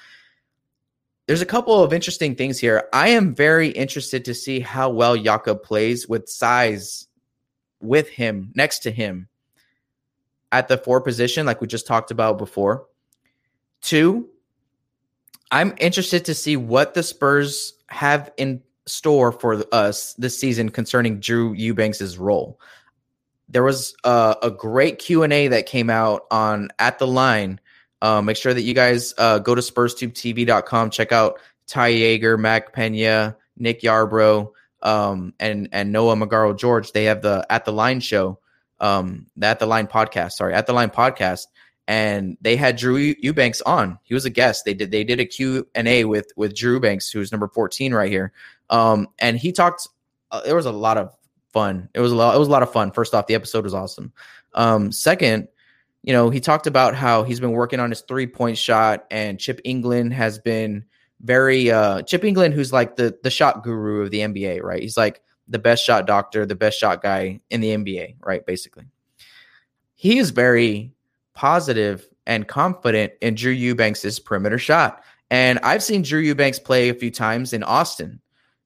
[1.28, 2.88] there's a couple of interesting things here.
[2.94, 7.08] I am very interested to see how well Jakob plays with size
[7.82, 9.28] with him next to him
[10.52, 12.88] at the four position, like we just talked about before.
[13.82, 14.30] Two,
[15.52, 21.20] I'm interested to see what the Spurs have in store for us this season concerning
[21.20, 22.60] Drew Eubanks' role.
[23.48, 27.60] There was a, a great Q and A that came out on at the line.
[28.02, 32.74] Uh, make sure that you guys uh, go to SpursTubeTV.com, check out Ty Yeager, Mac
[32.74, 36.92] Pena, Nick Yarbrough, um, and and Noah Magaro George.
[36.92, 38.39] They have the at the line show,
[38.80, 40.34] um, the at the line podcast.
[40.34, 41.48] Sorry, at the line podcast
[41.89, 43.97] and they had Drew Eubanks on.
[44.04, 44.63] He was a guest.
[44.63, 47.95] They did they did a Q and A with with Drew Eubanks, who's number fourteen
[47.95, 48.32] right here.
[48.69, 49.88] Um, and he talked.
[50.30, 51.12] Uh, there was a lot of
[51.52, 51.89] fun.
[51.95, 52.36] It was a lot.
[52.36, 52.91] It was a lot of fun.
[52.91, 54.13] First off, the episode was awesome.
[54.54, 55.47] Um, second,
[56.04, 59.39] you know, he talked about how he's been working on his three point shot, and
[59.39, 60.86] Chip Engelland has been
[61.21, 64.84] very uh Chip Engelland, who's like the the shot guru of the NBA, right?
[64.84, 68.45] He's like the best shot doctor, the best shot guy in the NBA, right?
[68.45, 68.86] Basically,
[69.95, 70.93] he is very
[71.39, 75.02] positive and confident in Drew Eubanks' perimeter shot.
[75.32, 78.19] And I've seen Drew Eubanks play a few times in Austin.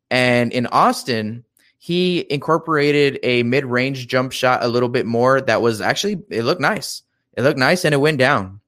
[0.09, 1.43] And in Austin,
[1.77, 6.61] he incorporated a mid-range jump shot a little bit more that was actually it looked
[6.61, 7.03] nice.
[7.37, 8.59] It looked nice and it went down.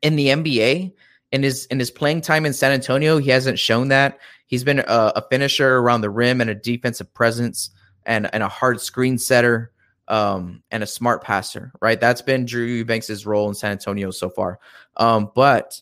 [0.00, 0.92] In the NBA,
[1.32, 4.20] in his in his playing time in San Antonio, he hasn't shown that.
[4.46, 7.70] He's been a, a finisher around the rim and a defensive presence
[8.06, 9.72] and, and a hard screen setter
[10.08, 12.00] um, and a smart passer, right?
[12.00, 14.58] That's been Drew Eubanks' role in San Antonio so far.
[14.96, 15.80] Um, but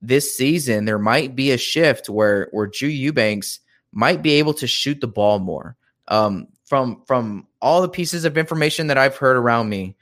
[0.00, 3.60] this season, there might be a shift where where Drew Eubanks
[3.92, 5.76] might be able to shoot the ball more.
[6.08, 9.94] Um, from from all the pieces of information that I've heard around me,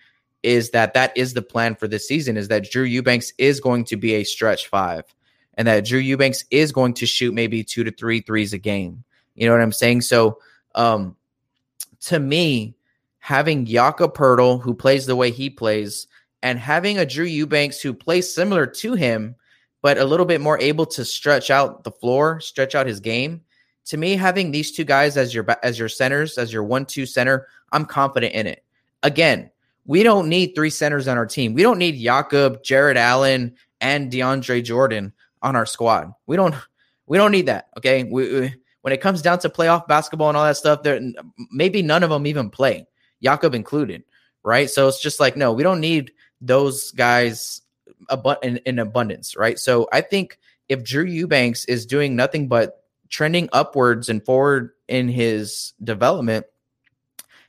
[0.42, 2.36] is that that is the plan for this season.
[2.36, 5.04] Is that Drew Eubanks is going to be a stretch five,
[5.54, 9.04] and that Drew Eubanks is going to shoot maybe two to three threes a game.
[9.34, 10.02] You know what I'm saying?
[10.02, 10.38] So,
[10.74, 11.16] um,
[12.02, 12.74] to me,
[13.20, 16.06] having Jakob Poeltl, who plays the way he plays,
[16.42, 19.36] and having a Drew Eubanks who plays similar to him,
[19.82, 23.42] but a little bit more able to stretch out the floor, stretch out his game.
[23.86, 27.46] To me, having these two guys as your as your centers, as your one-two center,
[27.72, 28.64] I'm confident in it.
[29.02, 29.50] Again,
[29.86, 31.54] we don't need three centers on our team.
[31.54, 36.12] We don't need Jakob, Jarrett Allen, and DeAndre Jordan on our squad.
[36.26, 36.54] We don't
[37.06, 37.68] we don't need that.
[37.76, 38.04] Okay.
[38.04, 41.00] We, we, when it comes down to playoff basketball and all that stuff, there
[41.50, 42.86] maybe none of them even play.
[43.22, 44.04] Jakob included,
[44.42, 44.70] right?
[44.70, 47.62] So it's just like, no, we don't need those guys
[48.42, 49.58] in, in abundance, right?
[49.58, 55.08] So I think if Drew Eubanks is doing nothing but trending upwards and forward in
[55.08, 56.46] his development.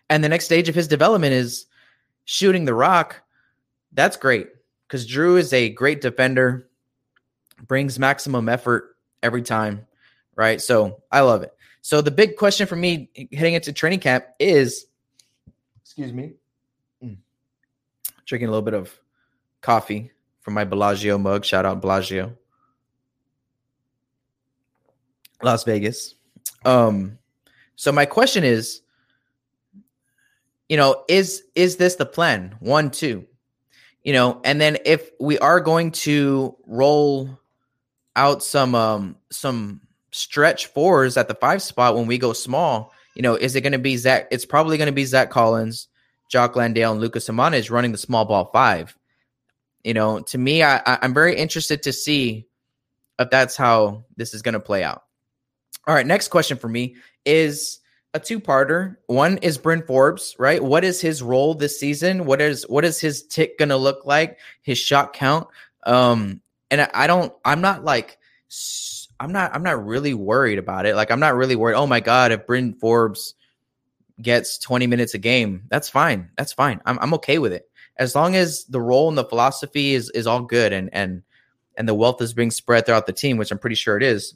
[0.10, 1.68] And the next stage of his development is
[2.26, 3.22] shooting the rock.
[3.94, 4.48] That's great
[4.88, 6.70] because Drew is a great defender,
[7.68, 9.86] brings maximum effort every time,
[10.36, 10.60] right?
[10.60, 11.54] So I love it.
[11.82, 14.86] So the big question for me heading into training camp is,
[16.02, 16.34] excuse me,
[17.04, 17.18] mm,
[18.26, 18.92] drinking a little bit of
[19.62, 21.46] coffee from my Bellagio mug.
[21.46, 22.36] Shout out Bellagio,
[25.44, 26.16] Las Vegas.
[26.66, 27.20] Um,
[27.76, 28.82] so my question is,
[30.68, 32.56] you know, is is this the plan?
[32.60, 33.28] One, two,
[34.04, 37.38] you know, and then if we are going to roll
[38.16, 43.22] out some um some stretch fours at the five spot when we go small, you
[43.22, 44.28] know, is it going to be Zach?
[44.32, 45.88] It's probably going to be Zach Collins,
[46.32, 48.98] Jock Landale, and Lucas Samanic running the small ball five.
[49.84, 52.48] You know, to me, I, I'm very interested to see
[53.20, 55.04] if that's how this is going to play out.
[55.86, 57.80] All right, next question for me is
[58.14, 58.98] a two-parter.
[59.08, 60.64] One is Bryn Forbes, right?
[60.64, 62.26] What is his role this season?
[62.26, 64.40] What is what is his tick going to look like?
[64.62, 65.48] His shot count?
[65.84, 67.34] Um, and I, I don't.
[67.44, 68.18] I'm not like.
[69.20, 69.54] I'm not.
[69.54, 70.96] I'm not really worried about it.
[70.96, 71.76] Like I'm not really worried.
[71.76, 73.34] Oh my god, if Bryn Forbes
[74.22, 76.30] gets 20 minutes a game, that's fine.
[76.38, 76.82] That's fine.
[76.86, 80.26] I'm I'm okay with it as long as the role and the philosophy is is
[80.26, 81.22] all good and and
[81.78, 84.36] and the wealth is being spread throughout the team, which I'm pretty sure it is.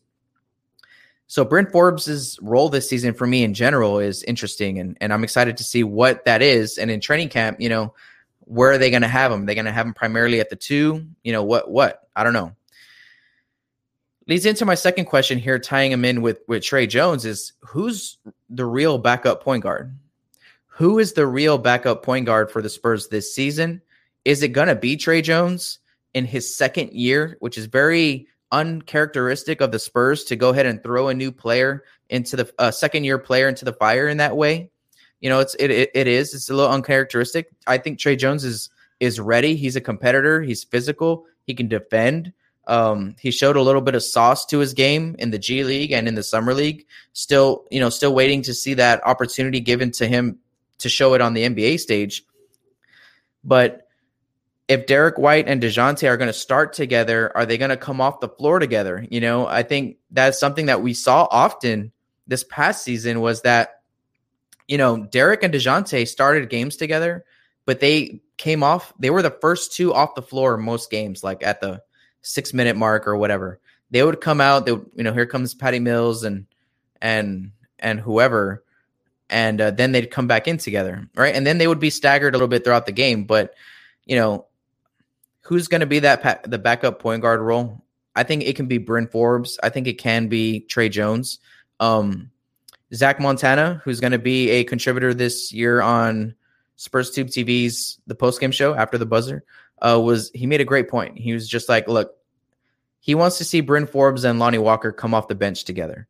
[1.27, 5.23] So Bryn Forbes's role this season for me in general is interesting, and and I'm
[5.23, 6.77] excited to see what that is.
[6.77, 7.95] And in training camp, you know,
[8.41, 9.45] where are they going to have him?
[9.45, 11.07] They're going to have him primarily at the two.
[11.23, 11.69] You know what?
[11.69, 12.55] What I don't know.
[14.27, 18.17] Leads into my second question here, tying him in with with Tre Jones is who's
[18.49, 19.95] the real backup point guard?
[20.67, 23.81] Who is the real backup point guard for the Spurs this season?
[24.25, 25.79] Is it to be Tre Jones
[26.15, 30.81] in his second year, which is very uncharacteristic of the Spurs to go ahead and
[30.81, 34.35] throw a new player into the uh, second year player into the fire in that
[34.35, 34.71] way.
[35.21, 37.49] You know, it's it, it it is it's a little uncharacteristic.
[37.67, 39.55] I think Tre Jones is is ready.
[39.55, 40.41] He's a competitor.
[40.41, 41.25] He's physical.
[41.45, 42.33] He can defend.
[42.67, 45.91] Um, he showed a little bit of sauce to his game in the G League
[45.91, 46.85] and in the Summer League.
[47.13, 50.39] Still, you know, still waiting to see that opportunity given to him
[50.79, 52.23] to show it on the NBA stage.
[53.43, 53.87] But
[54.67, 58.01] if Derek White and DeJounte are going to start together, are they going to come
[58.01, 59.05] off the floor together?
[59.09, 61.91] You know, I think that's something that we saw often
[62.27, 63.81] this past season was that,
[64.67, 67.25] you know, Derek and DeJounte started games together,
[67.65, 71.43] but they came off, they were the first two off the floor most games, like
[71.43, 71.83] at the
[72.25, 73.59] six minute mark or whatever.
[73.91, 76.45] They would come out, they would, you know, here comes Patty Mills and,
[77.01, 78.63] and, and whoever,
[79.29, 81.35] and uh, then they'd come back in together, right?
[81.35, 83.53] And then they would be staggered a little bit throughout the game, but,
[84.05, 84.45] you know,
[85.41, 87.83] who's going to be that pa- the backup point guard role?
[88.15, 89.59] I think it can be Bryn Forbes.
[89.61, 91.39] I think it can be Tre Jones.
[91.79, 92.31] Um,
[92.93, 96.35] Zach Montana, who's going to be a contributor this year on
[96.77, 99.43] Spurs Tube TV's the postgame show after the buzzer,
[99.81, 101.17] uh, was he made a great point.
[101.17, 102.15] He was just like, look,
[102.99, 106.07] he wants to see Bryn Forbes and Lonnie Walker come off the bench together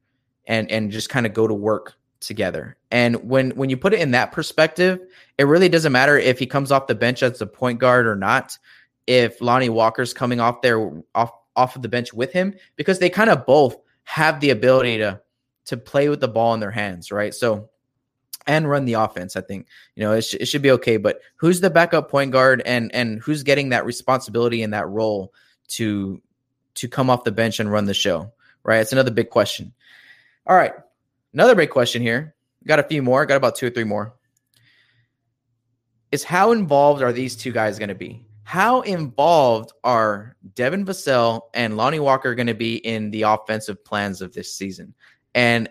[0.48, 2.78] and and just kind of go to work together.
[2.92, 5.00] And when when you put it in that perspective,
[5.38, 8.16] it really doesn't matter if he comes off the bench as a point guard or
[8.16, 8.58] not
[9.08, 13.10] if Lonnie Walker's coming off there off off of the bench with him because they
[13.10, 15.20] kind of both have the ability to
[15.66, 17.34] to play with the ball in their hands, right?
[17.34, 17.70] So
[18.48, 19.36] and run the offense.
[19.36, 20.98] I think you know it, sh- it should be okay.
[20.98, 25.34] But who's the backup point guard and and who's getting that responsibility and that role
[25.70, 26.22] to
[26.76, 28.32] to come off the bench and run the show,
[28.64, 28.80] right?
[28.80, 29.74] It's another big question.
[30.48, 30.74] All right,
[31.34, 32.36] another big question here.
[32.68, 33.26] Got a few more.
[33.26, 34.16] Got about two or three more.
[36.12, 38.26] Is how involved are these two guys going to be?
[38.44, 44.22] How involved are Devin Vassell and Lonnie Walker going to be in the offensive plans
[44.22, 44.94] of this season?
[45.34, 45.68] And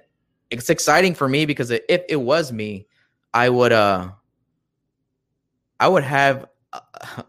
[0.58, 2.86] it's exciting for me because if it was me,
[3.32, 4.10] I would uh
[5.80, 6.80] I would have uh,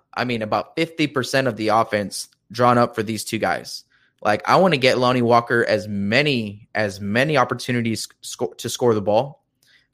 [0.13, 3.83] I mean about 50% of the offense drawn up for these two guys.
[4.21, 8.93] Like I want to get Lonnie Walker as many as many opportunities sco- to score
[8.93, 9.43] the ball.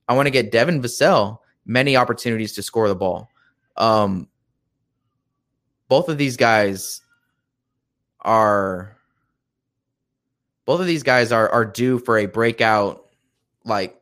[0.08, 3.30] I want to get Devin Vassell many opportunities to score the ball.
[3.78, 4.28] Um,
[5.88, 7.02] both of these guys
[8.22, 8.98] are
[10.66, 13.01] both of these guys are are due for a breakout
[13.66, 14.00] like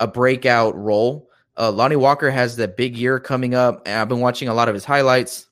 [0.00, 1.30] a breakout role.
[1.56, 4.68] Uh, Lonnie Walker has the big year coming up, and I've been watching a lot
[4.68, 5.46] of his highlights,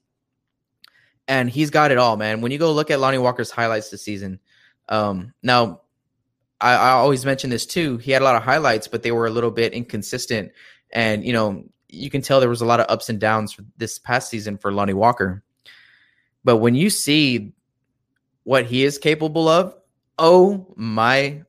[1.26, 2.40] and he's got it all, man.
[2.40, 4.40] When you go look at Lonnie Walker's highlights this season,
[4.88, 5.80] um, now
[6.61, 7.96] I, I always mention this too.
[7.98, 10.52] He had a lot of highlights, but they were a little bit inconsistent,
[10.90, 13.98] and you know you can tell there was a lot of ups and downs this
[13.98, 15.42] past season for Lonnie Walker.
[16.42, 17.54] But when you see
[18.42, 19.74] what he is capable of,
[20.18, 21.42] oh my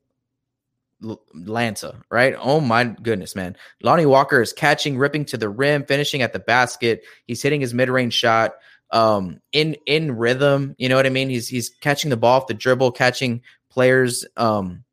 [1.03, 2.35] Lanta, right?
[2.39, 3.55] Oh my goodness, man.
[3.81, 7.03] Lonnie Walker is catching, ripping to the rim, finishing at the basket.
[7.25, 8.55] He's hitting his mid-range shot
[8.91, 11.27] um in in rhythm, you know what I mean?
[11.27, 14.83] He's he's catching the ball off the dribble, catching players um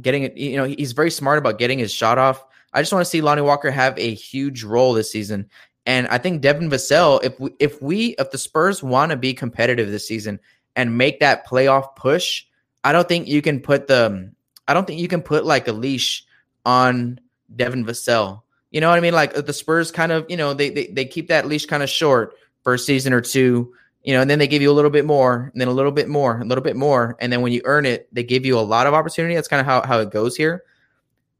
[0.00, 2.44] getting it, you know, he's very smart about getting his shot off.
[2.72, 5.48] I just want to see Lonnie Walker have a huge role this season.
[5.86, 9.34] And I think Devin Vassell, if we if we if the Spurs want to be
[9.34, 10.38] competitive this season
[10.76, 12.44] and make that playoff push,
[12.84, 14.32] I don't think you can put the
[14.68, 16.24] I don't think you can put like a leash
[16.64, 17.18] on
[17.56, 18.42] Devin Vassell.
[18.70, 19.14] You know what I mean?
[19.14, 21.82] Like uh, the Spurs kind of, you know, they they, they keep that leash kind
[21.82, 24.74] of short for a season or two, you know, and then they give you a
[24.74, 27.40] little bit more, and then a little bit more, a little bit more, and then
[27.40, 29.34] when you earn it, they give you a lot of opportunity.
[29.34, 30.64] That's kind of how how it goes here.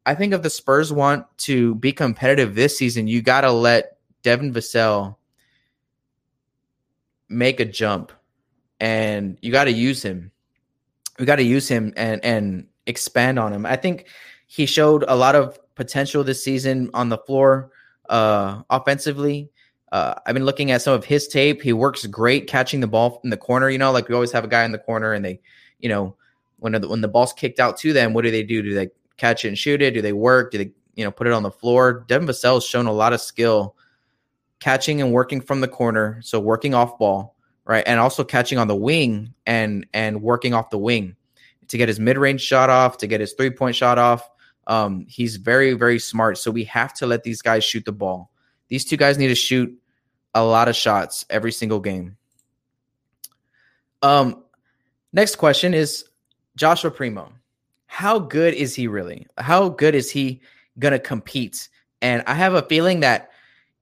[0.07, 3.99] I think if the Spurs want to be competitive this season, you got to let
[4.23, 5.17] Devin Vassell
[7.29, 8.11] make a jump,
[8.81, 10.33] and you got to use him.
[11.19, 13.65] We got to use him and and expand on him.
[13.65, 14.09] I think
[14.47, 17.71] he showed a lot of potential this season on the floor
[18.09, 19.51] uh, offensively.
[19.93, 21.63] Uh, I've been looking at some of his tape.
[21.63, 23.71] He works great catching the ball in the corner.
[23.71, 25.41] You know, like we always have a guy in the corner, and they,
[25.79, 26.17] you know,
[26.59, 28.63] when the, when the ball's kicked out to them, what do they do?
[28.63, 29.93] Do they catch it and shoot it?
[29.93, 30.51] Do they work?
[30.51, 32.05] Do they, you know, put it on the floor?
[32.09, 33.77] Devin Vassell's shown a lot of skill
[34.61, 38.67] catching and working from the corner, so working off ball, right, and also catching on
[38.67, 41.17] the wing and and working off the wing
[41.69, 44.29] to get his mid range shot off, to get his three point shot off.
[44.67, 46.39] Um, he's very very smart.
[46.39, 48.31] So we have to let these guys shoot the ball.
[48.69, 49.75] These two guys need to shoot
[50.35, 52.17] a lot of shots every single game.
[54.03, 54.45] Um,
[55.13, 56.05] next question is
[56.57, 57.33] Joshua Primo.
[57.87, 59.27] How good is he really?
[59.39, 60.41] How good is he
[60.79, 61.69] gonna compete?
[62.03, 63.31] And I have a feeling that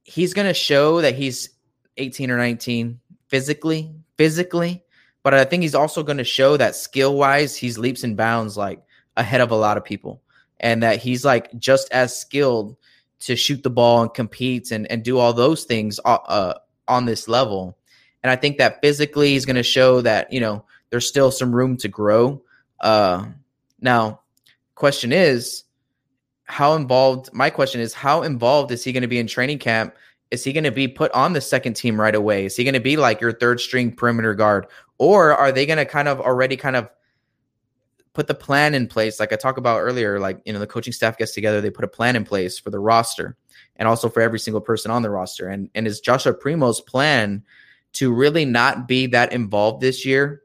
[0.05, 1.51] he's gonna show that he's
[1.96, 4.85] 18 or 19 physically, physically,
[5.26, 8.80] but I think he's also gonna show that skill wise, he's leaps and bounds like
[9.16, 10.22] ahead of a lot of people,
[10.60, 12.76] and that he's like just as skilled
[13.18, 16.54] to shoot the ball and compete and, and do all those things uh, uh,
[16.86, 17.76] on this level.
[18.22, 21.52] And I think that physically he's going to show that, you know, there's still some
[21.52, 22.40] room to grow.
[22.78, 23.26] Uh,
[23.80, 24.20] now,
[24.76, 25.64] question is,
[26.44, 27.32] how involved?
[27.32, 29.96] My question is, how involved is he going to be in training camp?
[30.30, 32.46] Is he going to be put on the second team right away?
[32.46, 34.66] Is he going to be like your third string perimeter guard?
[34.98, 36.88] Or are they going to kind of already kind of
[38.16, 40.90] put the plan in place like i talked about earlier like you know the coaching
[40.90, 43.36] staff gets together they put a plan in place for the roster
[43.76, 47.44] and also for every single person on the roster and and is joshua primo's plan
[47.92, 50.40] to really not be that involved this year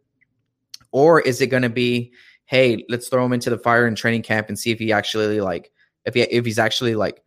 [0.91, 2.12] or is it going to be
[2.44, 5.39] hey let's throw him into the fire in training camp and see if he actually
[5.39, 5.72] like
[6.04, 7.24] if he if he's actually like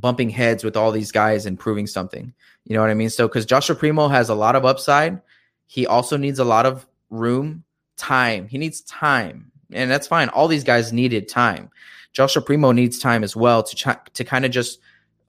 [0.00, 2.32] bumping heads with all these guys and proving something
[2.64, 5.20] you know what i mean so because joshua primo has a lot of upside
[5.66, 7.64] he also needs a lot of room
[7.96, 10.28] time he needs time and that's fine.
[10.30, 11.70] All these guys needed time.
[12.12, 14.80] Joshua Primo needs time as well to ch- to kind of just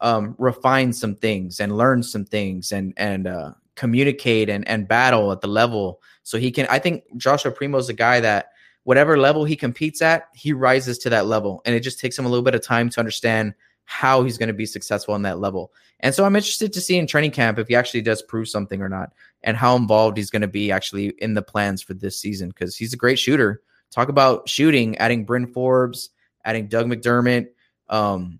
[0.01, 5.31] um, refine some things and learn some things and and uh, communicate and and battle
[5.31, 6.67] at the level so he can.
[6.69, 8.51] I think Joshua Primo is a guy that
[8.83, 12.25] whatever level he competes at, he rises to that level, and it just takes him
[12.25, 13.53] a little bit of time to understand
[13.89, 15.71] how he's going to be successful on that level.
[16.01, 18.81] And so I'm interested to see in training camp if he actually does prove something
[18.81, 22.19] or not, and how involved he's going to be actually in the plans for this
[22.19, 26.09] season because he's a great shooter talk about shooting, adding Bryn Forbes,
[26.45, 27.47] adding Doug McDermott.
[27.89, 28.39] Um,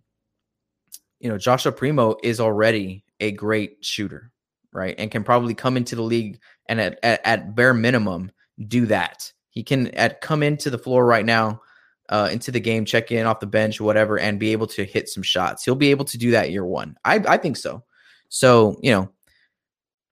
[1.20, 4.32] you know, Joshua Primo is already a great shooter,
[4.72, 4.96] right?
[4.98, 8.32] And can probably come into the league and at, at, at bare minimum
[8.68, 9.32] do that.
[9.50, 11.62] He can at come into the floor right now,
[12.10, 15.10] uh, into the game, check in off the bench, whatever, and be able to hit
[15.10, 15.64] some shots.
[15.64, 16.98] He'll be able to do that year one.
[17.06, 17.84] I, I think so.
[18.30, 19.10] So, you know,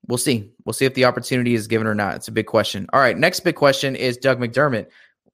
[0.08, 0.52] we'll see.
[0.66, 2.16] We'll see if the opportunity is given or not.
[2.16, 2.88] It's a big question.
[2.94, 3.18] All right.
[3.18, 4.88] Next big question is Doug McDermott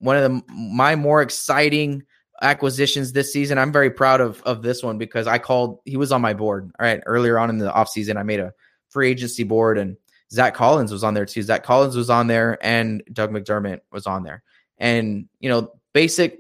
[0.04, 2.04] one of the my more exciting
[2.42, 3.58] acquisitions this season.
[3.58, 6.70] I'm very proud of of this one because I called he was on my board.
[6.78, 8.54] All right, earlier on in the offseason, I made a
[8.90, 9.96] free agency board and
[10.30, 11.42] Zach Collins was on there too.
[11.42, 14.44] Zach Collins was on there and Doug McDermott was on there.
[14.78, 16.40] And you know, basic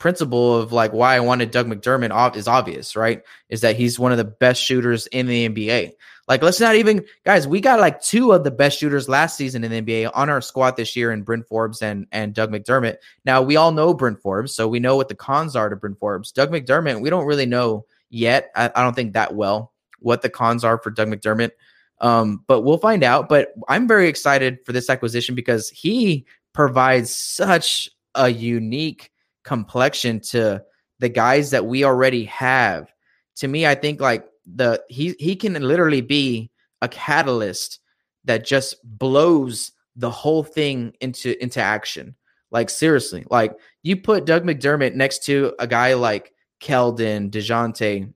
[0.00, 3.22] principle of like why I wanted Doug McDermott off is obvious, right?
[3.48, 5.92] Is that he's one of the best shooters in the NBA.
[6.26, 9.62] Like, let's not even, guys, we got like two of the best shooters last season
[9.64, 12.96] in the NBA on our squad this year in Bryn Forbes and, and Doug McDermott.
[13.24, 15.96] Now, we all know Bryn Forbes, so we know what the cons are to Bryn
[15.96, 16.32] Forbes.
[16.32, 18.50] Doug McDermott, we don't really know yet.
[18.54, 21.50] I, I don't think that well what the cons are for Doug McDermott.
[22.00, 23.28] Um, but we'll find out.
[23.28, 29.10] But I'm very excited for this acquisition because he provides such a unique
[29.50, 30.62] complexion to
[31.00, 32.88] the guys that we already have.
[33.38, 37.80] To me, I think like the he he can literally be a catalyst
[38.26, 42.14] that just blows the whole thing into into action.
[42.52, 48.12] Like seriously, like you put Doug McDermott next to a guy like Keldon, Dejounte,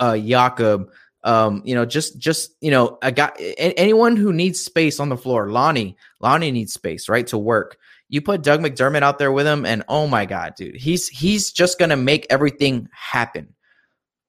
[0.00, 0.90] uh, Jakob,
[1.24, 5.16] um, you know, just just you know, a guy, anyone who needs space on the
[5.16, 5.50] floor.
[5.50, 7.76] Lonnie, Lonnie needs space, right, to work.
[8.08, 11.52] You put Doug McDermott out there with him, and oh my god, dude, he's he's
[11.52, 13.54] just gonna make everything happen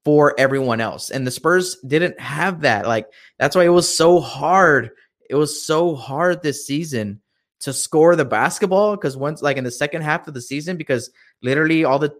[0.06, 1.10] for everyone else.
[1.10, 2.88] And the Spurs didn't have that.
[2.88, 3.08] Like
[3.38, 4.92] that's why it was so hard.
[5.30, 7.22] It was so hard this season
[7.60, 11.12] to score the basketball because once like in the second half of the season because
[11.42, 12.14] literally all the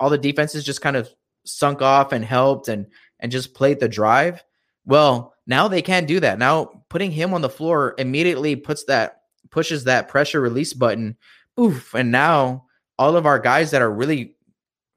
[0.00, 1.08] all the defenses just kind of
[1.44, 2.86] sunk off and helped and
[3.20, 4.42] and just played the drive.
[4.86, 6.38] Well, now they can't do that.
[6.38, 9.22] Now putting him on the floor immediately puts that
[9.54, 11.16] pushes that pressure release button.
[11.58, 12.66] Oof, and now
[12.98, 14.36] all of our guys that are really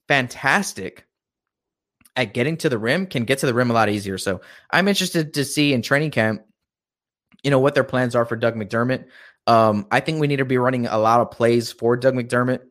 [0.08, 1.06] fantastic
[2.16, 4.18] at getting to the rim can get to the rim a lot easier.
[4.18, 4.42] So
[4.72, 6.42] I'm interested to see in training camp,
[7.44, 9.06] you know, what their plans are for Doug McDermott.
[9.46, 12.62] Um, I think we need to be running a lot of plays for Doug McDermott.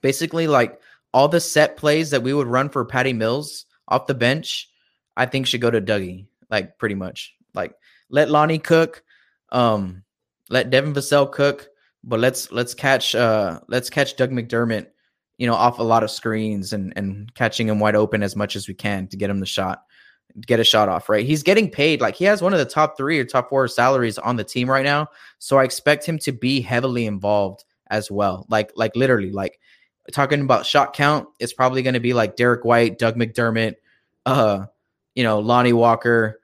[0.00, 0.80] Basically, like
[1.12, 4.70] all the set plays that we would run for Patty Mills off the bench,
[5.16, 6.26] I think should go to Dougie.
[6.48, 7.34] Like pretty much.
[7.54, 7.74] Like
[8.08, 9.02] let Lonnie cook,
[9.50, 10.04] um,
[10.52, 11.68] let Devin Vassell cook,
[12.04, 14.86] but let's let's catch uh let's catch Doug McDermott
[15.38, 18.54] you know, off a lot of screens and and catching him wide open as much
[18.54, 19.82] as we can to get him the shot,
[20.46, 21.26] get a shot off, right?
[21.26, 24.18] He's getting paid like he has one of the top 3 or top 4 salaries
[24.18, 25.08] on the team right now,
[25.40, 28.46] so I expect him to be heavily involved as well.
[28.50, 29.58] Like like literally like
[30.12, 33.74] talking about shot count, it's probably going to be like Derrick White, Doug McDermott,
[34.26, 34.66] uh,
[35.14, 36.40] you know, Lonnie Walker,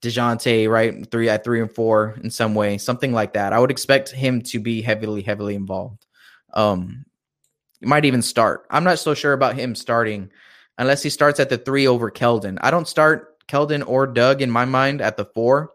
[0.00, 1.10] Dejounte, right?
[1.10, 3.52] Three at three and four in some way, something like that.
[3.52, 6.06] I would expect him to be heavily, heavily involved.
[6.52, 7.04] Um,
[7.82, 8.66] might even start.
[8.70, 10.30] I'm not so sure about him starting
[10.78, 12.58] unless he starts at the three over Keldon.
[12.60, 15.72] I don't start Keldon or Doug in my mind at the four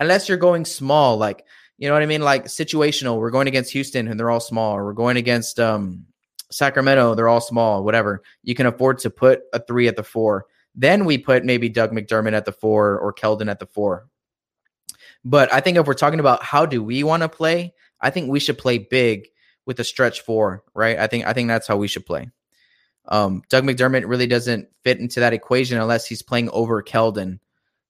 [0.00, 1.44] unless you're going small, like
[1.78, 3.18] you know what I mean, like situational.
[3.18, 6.06] We're going against Houston and they're all small, or we're going against um,
[6.50, 8.22] Sacramento, they're all small, whatever.
[8.42, 10.46] You can afford to put a three at the four.
[10.74, 14.08] Then we put maybe Doug McDermott at the four or Keldon at the four.
[15.24, 18.30] But I think if we're talking about how do we want to play, I think
[18.30, 19.28] we should play big
[19.66, 20.98] with a stretch four, right?
[20.98, 22.30] I think I think that's how we should play.
[23.06, 27.40] Um, Doug McDermott really doesn't fit into that equation unless he's playing over Keldon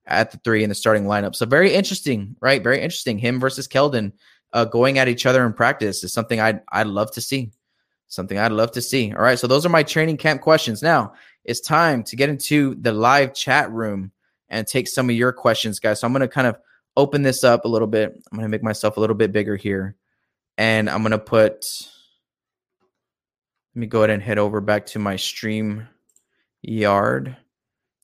[0.06, 1.34] at the three in the starting lineup.
[1.34, 2.62] So very interesting, right?
[2.62, 3.18] Very interesting.
[3.18, 4.12] Him versus Keldon
[4.52, 7.52] uh, going at each other in practice is something I'd I'd love to see.
[8.06, 9.12] Something I'd love to see.
[9.12, 10.82] All right, so those are my training camp questions.
[10.82, 11.12] Now
[11.48, 14.12] it's time to get into the live chat room
[14.48, 16.00] and take some of your questions, guys.
[16.00, 16.58] So I'm going to kind of
[16.96, 18.12] open this up a little bit.
[18.30, 19.96] I'm going to make myself a little bit bigger here
[20.58, 21.64] and I'm gonna put.
[23.74, 25.88] Let me go ahead and head over back to my stream
[26.62, 27.36] yard.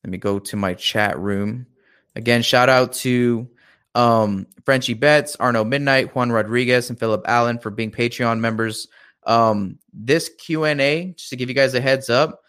[0.04, 1.66] Let me go to my chat room.
[2.14, 3.48] Again, shout out to
[3.96, 8.86] um, Frenchie Betts, Arno Midnight, Juan Rodriguez, and Philip Allen for being Patreon members.
[9.26, 12.43] Um, this Q and A, just to give you guys a heads up,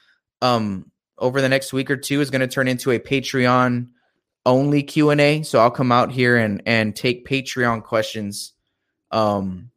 [0.46, 3.90] um, over the next week or two is going to turn into a Patreon
[4.46, 5.44] only Q and A.
[5.44, 8.54] So I'll come out here and and take Patreon questions.
[9.12, 9.72] Um,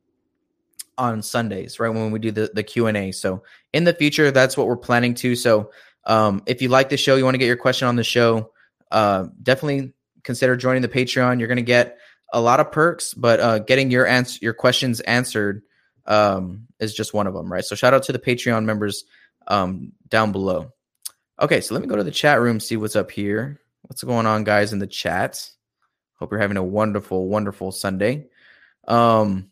[0.98, 3.12] on Sundays, right when we do the the Q and A.
[3.12, 5.36] So in the future, that's what we're planning to.
[5.36, 5.70] So
[6.04, 8.50] um, if you like the show, you want to get your question on the show,
[8.90, 9.92] uh, definitely
[10.24, 11.38] consider joining the Patreon.
[11.38, 11.98] You're going to get
[12.32, 15.62] a lot of perks, but uh, getting your answer your questions answered
[16.06, 17.64] um, is just one of them, right?
[17.64, 19.04] So shout out to the Patreon members
[19.48, 20.72] um, down below.
[21.40, 23.60] Okay, so let me go to the chat room, see what's up here.
[23.82, 25.50] What's going on, guys, in the chat?
[26.18, 28.26] Hope you're having a wonderful, wonderful Sunday.
[28.86, 29.50] Um,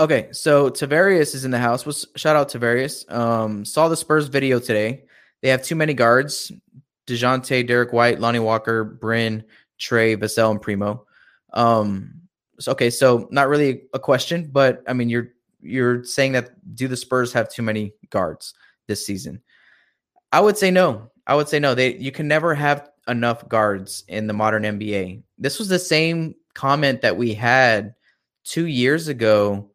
[0.00, 1.84] Okay, so Tavarius is in the house.
[1.84, 3.04] Was shout out Tavarius.
[3.12, 5.04] Um, saw the Spurs video today.
[5.42, 6.50] They have too many guards:
[7.06, 9.44] Dejounte, Derrick White, Lonnie Walker, Bryn,
[9.78, 11.04] Tre, Vassell, and Primo.
[11.52, 12.22] Um,
[12.58, 16.88] so, okay, so not really a question, but I mean, you're you're saying that do
[16.88, 18.54] the Spurs have too many guards
[18.86, 19.40] this season?
[20.32, 21.10] I would say no.
[21.26, 21.74] I would say no.
[21.74, 25.22] They you can never have enough guards in the modern NBA.
[25.38, 27.94] This was the same comment that we had
[28.44, 29.70] two years ago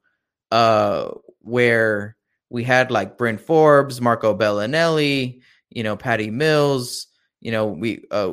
[0.51, 2.17] uh, where
[2.49, 7.07] we had like Bryn Forbes, Marco Belinelli, you know, Patty Mills,
[7.41, 8.31] you know, we uh,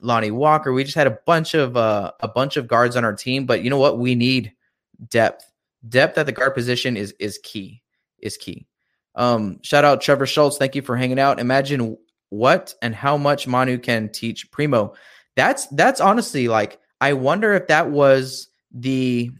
[0.00, 0.72] Lonnie Walker.
[0.72, 3.62] We just had a bunch of uh, a bunch of guards on our team, but
[3.62, 3.98] you know what?
[3.98, 4.52] We need
[5.08, 5.50] depth.
[5.88, 7.82] Depth at the guard position is is key.
[8.18, 8.66] Is key.
[9.14, 10.56] Um, shout out Trevor Schultz.
[10.56, 11.38] Thank you for hanging out.
[11.38, 11.96] Imagine
[12.30, 14.94] what and how much Manu can teach Primo.
[15.36, 19.30] That's that's honestly like I wonder if that was the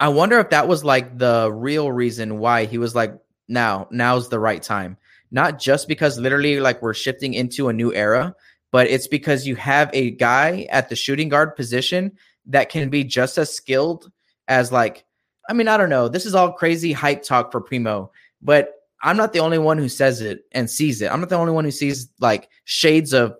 [0.00, 3.14] I wonder if that was like the real reason why he was like,
[3.48, 4.96] now, now's the right time.
[5.30, 8.34] Not just because literally like we're shifting into a new era,
[8.72, 12.12] but it's because you have a guy at the shooting guard position
[12.46, 14.10] that can be just as skilled
[14.48, 15.04] as like
[15.48, 16.08] I mean, I don't know.
[16.08, 18.12] This is all crazy hype talk for Primo,
[18.42, 21.10] but I'm not the only one who says it and sees it.
[21.10, 23.34] I'm not the only one who sees like shades of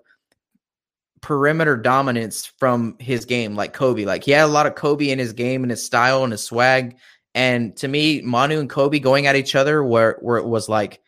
[1.21, 4.05] perimeter dominance from his game, like Kobe.
[4.05, 6.43] Like he had a lot of Kobe in his game and his style and his
[6.43, 6.97] swag.
[7.33, 10.99] And to me, Manu and Kobe going at each other, where where it was like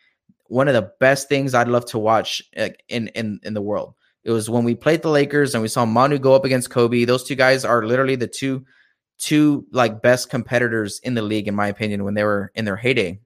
[0.48, 2.42] one of the best things I'd love to watch
[2.88, 3.96] in in in the world.
[4.24, 7.04] It was when we played the Lakers and we saw Manu go up against Kobe.
[7.04, 8.66] Those two guys are literally the two
[9.18, 12.76] two like best competitors in the league, in my opinion, when they were in their
[12.76, 13.20] heyday.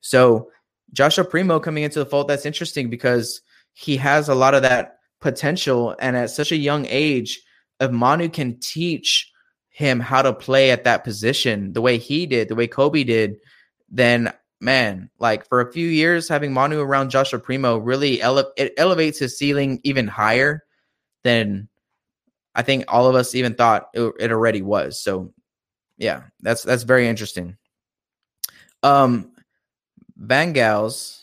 [0.00, 0.50] So
[0.92, 3.40] Joshua Primo coming into the fold, that's interesting because
[3.72, 5.96] he has a lot of that potential.
[6.00, 7.40] And at such a young age,
[7.80, 9.30] if Manu can teach
[9.68, 13.36] him how to play at that position the way he did, the way Kobe did,
[13.88, 18.74] then man, like for a few years, having Manu around Joshua Primo really ele- it
[18.76, 20.64] elevates his ceiling even higher
[21.24, 21.68] than
[22.54, 25.00] I think all of us even thought it, it already was.
[25.02, 25.32] So
[25.98, 27.56] yeah, that's that's very interesting.
[28.82, 29.32] Um,
[30.18, 31.18] Bengals.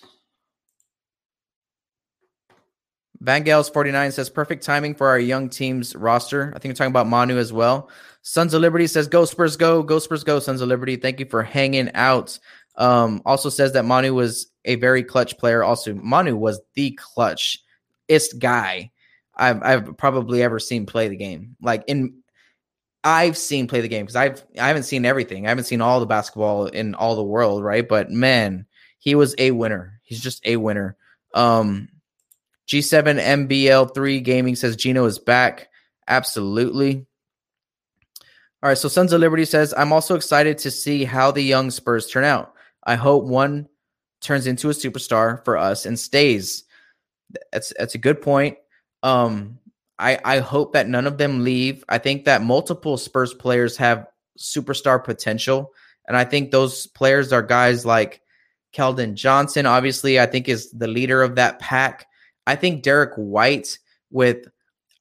[3.24, 6.54] Bengals 49 says perfect timing for our young team's roster.
[6.56, 7.90] I think we're talking about Manu as well.
[8.22, 10.98] Sons of Liberty says go Spurs go, go Spurs go, Sons of Liberty.
[10.98, 12.38] Thank you for hanging out.
[12.76, 15.64] Um, also says that Manu was a very clutch player.
[15.64, 18.92] Also, Manu was the clutchest guy
[19.38, 21.56] I've, I've probably ever seen play the game.
[21.62, 22.22] Like in,
[23.04, 25.46] I've seen play the game because I've I haven't seen everything.
[25.46, 27.88] I haven't seen all the basketball in all the world, right?
[27.88, 28.66] But man,
[29.00, 30.02] he was a winner.
[30.04, 30.98] He's just a winner.
[31.34, 31.90] Um,
[32.68, 35.70] G7 MBL3 Gaming says Gino is back.
[36.08, 37.06] Absolutely.
[38.64, 41.70] All right, so Sons of Liberty says, I'm also excited to see how the young
[41.70, 42.54] Spurs turn out.
[42.84, 43.70] I hope one
[44.20, 46.64] turns into a superstar for us and stays.
[47.52, 48.58] That's that's a good point.
[49.04, 49.60] Um,
[50.00, 51.84] I I hope that none of them leave.
[51.90, 55.72] I think that multiple Spurs players have superstar potential,
[56.08, 58.22] and I think those players are guys like
[58.74, 59.66] Keldon Johnson.
[59.66, 62.06] Obviously, I think is the leader of that pack.
[62.46, 63.80] I think Derrick White
[64.12, 64.48] with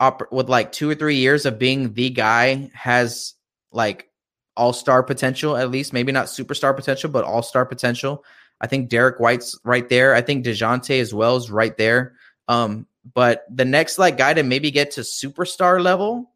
[0.01, 3.34] op- with like two or three years of being the guy has
[3.72, 4.09] like
[4.57, 8.24] all star potential at least, maybe not superstar potential, but all star potential.
[8.61, 10.14] I think Derrick White's right there.
[10.14, 12.14] I think Dejounte as well is right there.
[12.49, 16.33] Um, but the next like guy to maybe get to superstar level,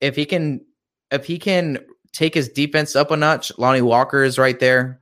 [0.00, 0.64] if he can,
[1.10, 1.78] if he can
[2.12, 5.00] take his defense up a notch, Lonnie Walker is right there.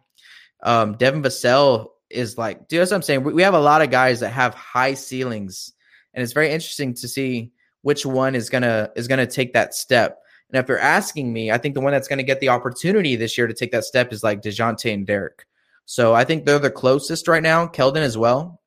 [0.63, 3.25] Um, Devin Vassell is like, do you know what I'm saying?
[3.25, 5.73] We, we have a lot of guys that have high ceilings,
[6.15, 7.53] and it's very interesting to see
[7.83, 10.19] which one is gonna is gonna take that step.
[10.53, 13.39] And if you're asking me, I think the one that's gonna get the opportunity this
[13.39, 15.47] year to take that step is like Dejounte and Derrick.
[15.87, 17.67] So I think they're the closest right now.
[17.67, 18.61] Keldon as well.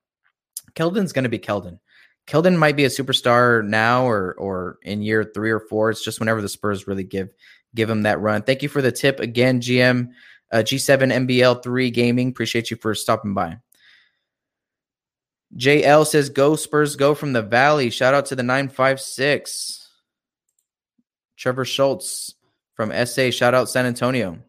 [0.75, 1.79] Keldon's gonna be Keldon.
[2.27, 5.89] Keldon might be a superstar now or or in year three or four.
[5.89, 7.29] It's just whenever the Spurs really give
[7.75, 8.43] give him that run.
[8.43, 10.11] Thank you for the tip again, GM.
[10.51, 12.29] Uh, G7 MBL3 Gaming.
[12.29, 13.57] Appreciate you for stopping by.
[15.57, 17.89] JL says, Go Spurs, go from the Valley.
[17.89, 19.89] Shout out to the 956.
[21.37, 22.35] Trevor Schultz
[22.75, 23.31] from SA.
[23.31, 24.39] Shout out San Antonio.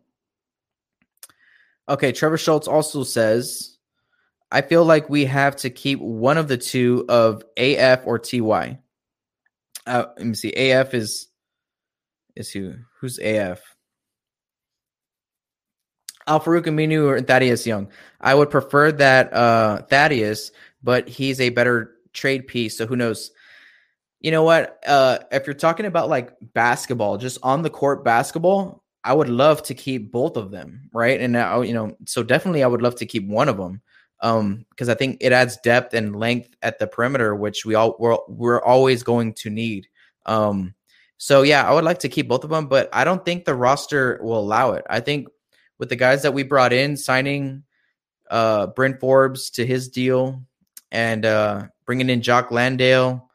[1.88, 3.73] Okay, Trevor Schultz also says,
[4.54, 8.78] I feel like we have to keep one of the two of AF or TY.
[9.84, 10.52] Uh, let me see.
[10.52, 11.26] AF is
[12.36, 12.74] is who?
[13.00, 13.60] Who's AF?
[16.28, 17.88] Al-Farouq Aminu or Thaddeus Young.
[18.20, 20.52] I would prefer that uh, Thaddeus,
[20.84, 22.78] but he's a better trade piece.
[22.78, 23.32] So who knows?
[24.20, 24.78] You know what?
[24.86, 29.64] Uh, if you're talking about like basketball, just on the court basketball, I would love
[29.64, 31.20] to keep both of them, right?
[31.20, 33.82] And now, you know, so definitely I would love to keep one of them
[34.20, 37.96] um, because I think it adds depth and length at the perimeter, which we all
[37.98, 39.86] we're, we're always going to need.
[40.26, 40.74] Um,
[41.18, 43.54] so yeah, I would like to keep both of them, but I don't think the
[43.54, 44.84] roster will allow it.
[44.88, 45.28] I think
[45.78, 47.64] with the guys that we brought in, signing
[48.30, 50.42] uh Bryn Forbes to his deal
[50.90, 53.28] and uh bringing in Jock Landale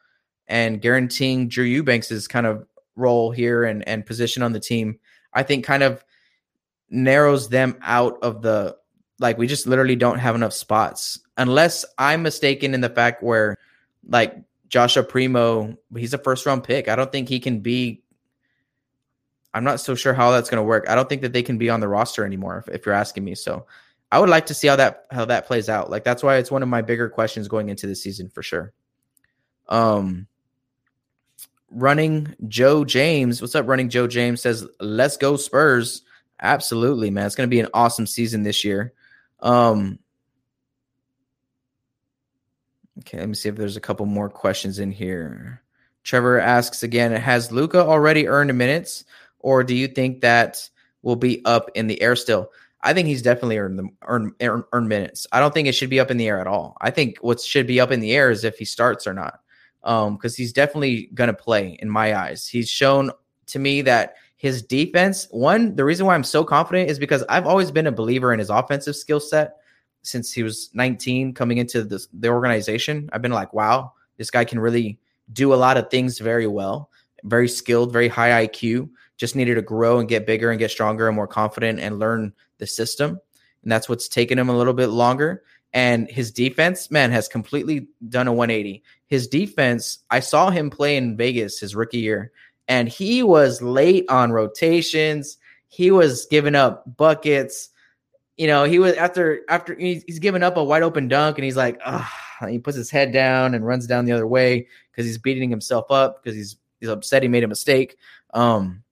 [0.48, 2.66] and guaranteeing Drew Eubanks's kind of
[2.96, 4.98] role here and, and position on the team,
[5.32, 6.04] I think kind of
[6.90, 8.76] narrows them out of the
[9.20, 11.20] like we just literally don't have enough spots.
[11.36, 13.56] Unless I'm mistaken in the fact where
[14.08, 14.36] like
[14.68, 16.88] Joshua Primo, he's a first round pick.
[16.88, 18.02] I don't think he can be
[19.52, 20.86] I'm not so sure how that's going to work.
[20.88, 23.24] I don't think that they can be on the roster anymore if, if, you're asking
[23.24, 23.34] me.
[23.34, 23.66] So
[24.12, 25.90] I would like to see how that how that plays out.
[25.90, 28.72] Like that's why it's one of my bigger questions going into the season for sure.
[29.68, 30.26] Um
[31.70, 33.40] running Joe James.
[33.40, 36.02] What's up running Joe James says let's go Spurs.
[36.40, 37.26] Absolutely, man.
[37.26, 38.94] It's going to be an awesome season this year.
[39.42, 39.98] Um
[43.00, 45.62] Okay, let me see if there's a couple more questions in here.
[46.04, 49.04] Trevor asks again, has Luka already earned minutes?
[49.38, 50.68] Or do you think that
[51.02, 52.50] will be up in the air still.
[52.82, 55.26] I think he's definitely earned the earn, earn, earn minutes.
[55.32, 56.76] I don't think it should be up in the air at all.
[56.80, 59.40] I think what should be up in the air is if he starts or not.
[59.82, 62.46] Um, because he's definitely gonna play in my eyes.
[62.46, 63.10] He's shown
[63.46, 67.46] to me that his defense, one, the reason why I'm so confident is because I've
[67.46, 69.58] always been a believer in his offensive skill set
[70.00, 73.10] since he was 19 coming into this, the organization.
[73.12, 74.98] I've been like, wow, this guy can really
[75.30, 76.88] do a lot of things very well,
[77.22, 78.88] very skilled, very high IQ.
[79.18, 82.32] Just needed to grow and get bigger and get stronger and more confident and learn
[82.56, 83.20] the system.
[83.62, 85.42] And that's what's taken him a little bit longer.
[85.74, 88.82] And his defense, man, has completely done a 180.
[89.06, 92.32] His defense, I saw him play in Vegas his rookie year,
[92.70, 95.36] and he was late on rotations.
[95.68, 97.68] He was giving up buckets
[98.40, 101.44] you know, he was after after he's, he's giving up a wide open dunk and
[101.44, 101.78] he's like,
[102.48, 105.90] he puts his head down and runs down the other way because he's beating himself
[105.90, 107.98] up because he's he's upset he made a mistake.
[108.32, 108.82] Um,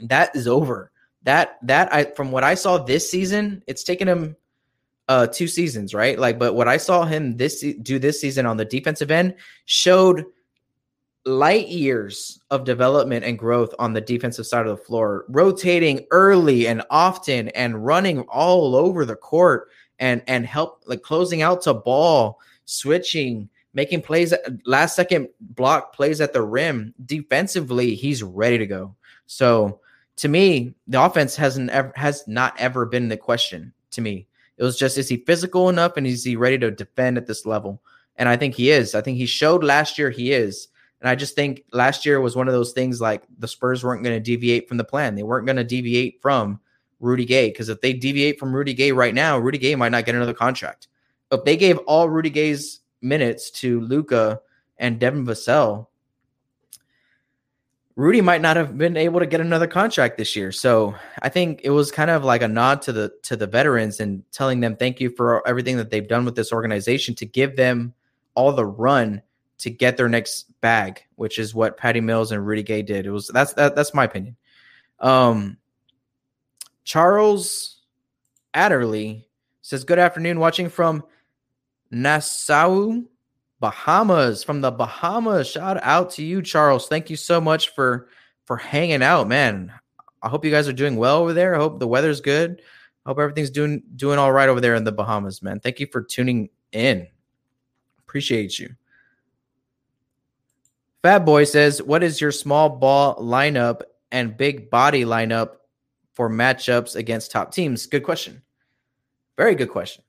[0.00, 0.90] that is over.
[1.22, 4.34] That that I from what I saw this season, it's taken him
[5.06, 6.18] uh two seasons, right?
[6.18, 9.36] Like, but what I saw him this do this season on the defensive end
[9.66, 10.24] showed
[11.26, 16.66] light years of development and growth on the defensive side of the floor, rotating early
[16.66, 19.68] and often and running all over the court
[19.98, 25.94] and and help like closing out to ball, switching, making plays uh, last second block
[25.94, 26.94] plays at the rim.
[27.06, 28.94] Defensively, he's ready to go.
[29.26, 29.80] So
[30.16, 34.26] to me, the offense hasn't ever has not ever been the question to me.
[34.58, 37.46] It was just is he physical enough and is he ready to defend at this
[37.46, 37.80] level?
[38.16, 38.94] And I think he is.
[38.94, 40.68] I think he showed last year he is.
[41.04, 44.02] And I just think last year was one of those things like the Spurs weren't
[44.02, 45.14] going to deviate from the plan.
[45.14, 46.58] They weren't going to deviate from
[46.98, 50.06] Rudy Gay because if they deviate from Rudy Gay right now, Rudy Gay might not
[50.06, 50.88] get another contract.
[51.30, 54.40] If they gave all Rudy Gay's minutes to Luka
[54.78, 55.88] and Devin Vassell,
[57.96, 60.52] Rudy might not have been able to get another contract this year.
[60.52, 64.00] So I think it was kind of like a nod to the to the veterans
[64.00, 67.56] and telling them thank you for everything that they've done with this organization to give
[67.56, 67.92] them
[68.34, 69.20] all the run
[69.58, 73.06] to get their next bag, which is what Patty Mills and Rudy Gay did.
[73.06, 74.36] It was that's that, that's my opinion.
[75.00, 75.58] Um,
[76.84, 77.82] Charles
[78.52, 79.28] Adderley
[79.62, 81.04] says, "Good afternoon, watching from
[81.90, 83.02] Nassau,
[83.60, 84.44] Bahamas.
[84.44, 86.88] From the Bahamas, shout out to you, Charles.
[86.88, 88.08] Thank you so much for
[88.44, 89.72] for hanging out, man.
[90.22, 91.54] I hope you guys are doing well over there.
[91.54, 92.60] I hope the weather's good.
[93.06, 95.60] I hope everything's doing doing all right over there in the Bahamas, man.
[95.60, 97.06] Thank you for tuning in.
[97.98, 98.74] Appreciate you."
[101.04, 105.56] Fat Boy says, "What is your small ball lineup and big body lineup
[106.14, 108.40] for matchups against top teams?" Good question.
[109.36, 110.02] Very good question.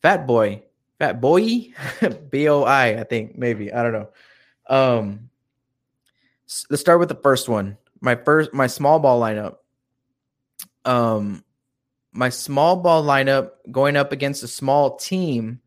[0.00, 0.62] Fat Boy,
[0.98, 1.74] Fat Boy,
[2.30, 4.08] B O I, I think maybe I don't know.
[4.66, 5.28] Um,
[6.70, 7.76] let's start with the first one.
[8.00, 9.56] My first, my small ball lineup.
[10.86, 11.44] Um,
[12.12, 15.60] my small ball lineup going up against a small team,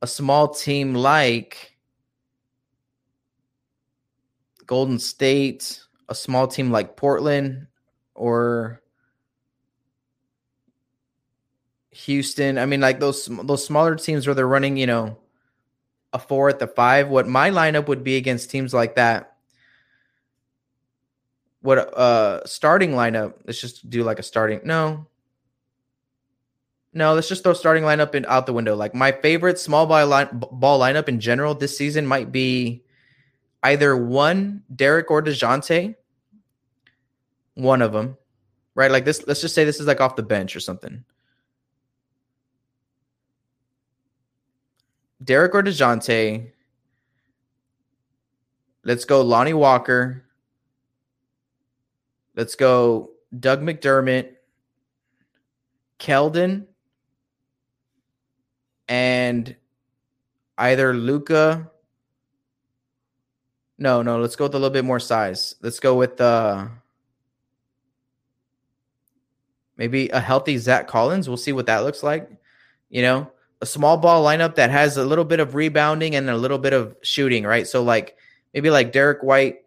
[0.00, 1.71] a small team like
[4.66, 7.66] Golden State, a small team like Portland,
[8.14, 8.82] or
[11.90, 12.58] Houston.
[12.58, 15.18] I mean, like those those smaller teams where they're running, you know,
[16.12, 17.08] a four at the five.
[17.08, 19.36] What my lineup would be against teams like that.
[21.60, 23.34] What uh starting lineup?
[23.46, 24.60] Let's just do like a starting.
[24.64, 25.06] No,
[26.94, 28.74] no, let's just throw starting lineup in out the window.
[28.74, 32.84] Like my favorite small ball line ball lineup in general this season might be
[33.62, 35.94] either one Derrick or Dejounte,
[37.54, 38.16] one of them,
[38.74, 38.90] right?
[38.90, 41.04] Like this, let's just say this is like off the bench or something.
[45.22, 46.50] Derrick or Dejounte.
[48.84, 50.24] Let's go Lonnie Walker.
[52.34, 54.32] Let's go Doug McDermott,
[56.00, 56.66] Keldon,
[58.88, 59.54] and
[60.58, 61.70] either Luka
[63.82, 64.20] no, no.
[64.20, 65.56] Let's go with a little bit more size.
[65.60, 66.68] Let's go with uh
[69.76, 71.28] maybe a healthy Zach Collins.
[71.28, 72.30] We'll see what that looks like.
[72.90, 76.36] You know, a small ball lineup that has a little bit of rebounding and a
[76.36, 77.66] little bit of shooting, right?
[77.66, 78.16] So like
[78.54, 79.64] maybe like Derrick White,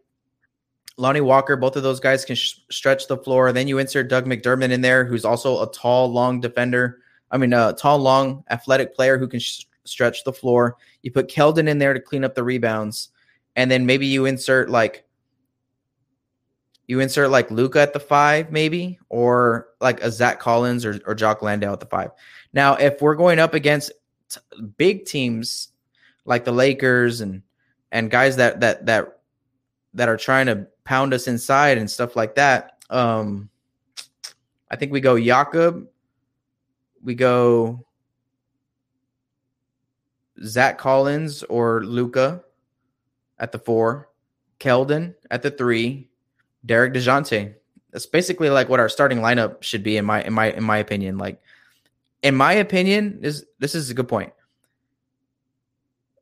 [0.96, 3.52] Lonnie Walker, both of those guys can sh- stretch the floor.
[3.52, 7.00] Then you insert Doug McDermott in there, who's also a tall, long defender.
[7.32, 10.78] I mean, a tall, long, athletic player who can sh- stretch the floor.
[11.02, 13.10] You put Keldon in there to clean up the rebounds
[13.56, 15.06] and then maybe you insert like
[16.88, 21.16] you insert like Luka at the five, maybe, or like a Zach Collins or, or
[21.16, 22.12] Jock Landale at the five.
[22.54, 23.92] Now, if we're going up against
[24.30, 24.40] t-
[24.78, 25.70] big teams
[26.26, 27.42] like the Lakers and
[27.92, 29.20] and guys that that that
[29.96, 33.50] that are trying to pound us inside and stuff like that, Um,
[34.70, 35.88] I think we go Jakob.
[37.02, 37.84] We go
[40.44, 42.45] Zach Collins or Luka
[43.40, 44.10] at the four,
[44.60, 46.10] Keldon at the three,
[46.66, 47.56] Derrick Dejounte.
[47.92, 50.78] That's basically like what our starting lineup should be in my in my in my
[50.78, 51.18] opinion.
[51.18, 51.42] Like
[52.24, 54.34] in my opinion, this this is a good point.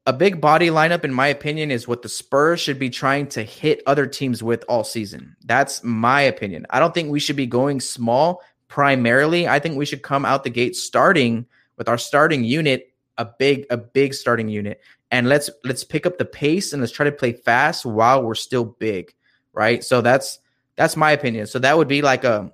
[0.05, 3.41] A big body lineup, in my opinion, is what the Spurs should be trying to
[3.41, 5.38] hit other teams with all season.
[5.45, 6.68] That's my opinion.
[6.72, 9.47] I don't think we should be going small primarily.
[9.47, 11.45] I think we should come out the gate starting
[11.78, 14.82] with our starting unit, a big, a big starting unit.
[15.14, 18.34] And let's let's pick up the pace and let's try to play fast while we're
[18.34, 19.14] still big.
[19.53, 19.84] Right.
[19.84, 20.39] So that's
[20.76, 21.45] that's my opinion.
[21.45, 22.51] So that would be like a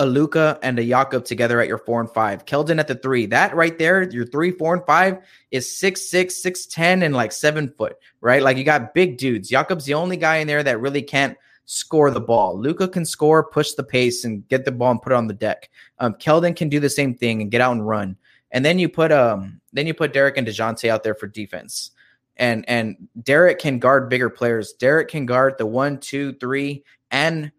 [0.00, 2.44] a Luka and a Jakob together at your four and five.
[2.44, 3.26] Keldon at the three.
[3.26, 5.18] That right there, your three, four, and five
[5.52, 8.42] is six, six, six, ten, and like seven foot, right?
[8.42, 9.48] Like you got big dudes.
[9.48, 12.58] Jakob's the only guy in there that really can't score the ball.
[12.58, 15.34] Luka can score, push the pace, and get the ball and put it on the
[15.34, 15.70] deck.
[16.00, 18.16] Um, Keldon can do the same thing and get out and run.
[18.52, 21.92] And then you put um then you put Derrick and Dejounte out there for defense.
[22.36, 24.72] And and Derrick can guard bigger players.
[24.72, 27.52] Derrick can guard the one, two, three, and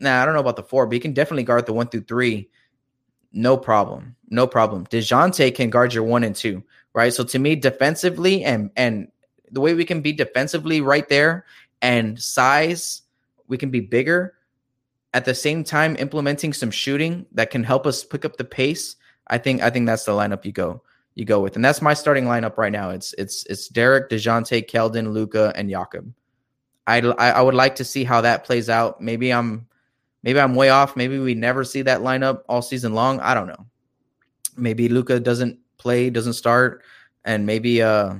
[0.00, 2.02] Nah, I don't know about the four, but he can definitely guard the one through
[2.02, 2.50] three.
[3.32, 4.16] No problem.
[4.28, 4.86] No problem.
[4.86, 6.62] DeJounte can guard your one and two,
[6.94, 7.12] right?
[7.12, 9.08] So to me, defensively and and
[9.50, 11.46] the way we can be defensively right there
[11.80, 13.02] and size,
[13.46, 14.34] we can be bigger.
[15.12, 18.96] At the same time, implementing some shooting that can help us pick up the pace.
[19.34, 20.82] I think I think that's the lineup you go
[21.14, 22.90] you go with, and that's my starting lineup right now.
[22.90, 26.12] It's it's it's Derrick, Dejounte, Keldon, Luka, and Jakob.
[26.86, 29.00] I I would like to see how that plays out.
[29.00, 29.66] Maybe I'm
[30.24, 30.96] Maybe I'm way off.
[30.96, 33.20] Maybe we never see that lineup all season long.
[33.20, 33.66] I don't know.
[34.56, 36.82] Maybe Luka doesn't play, doesn't start,
[37.26, 38.14] and maybe uh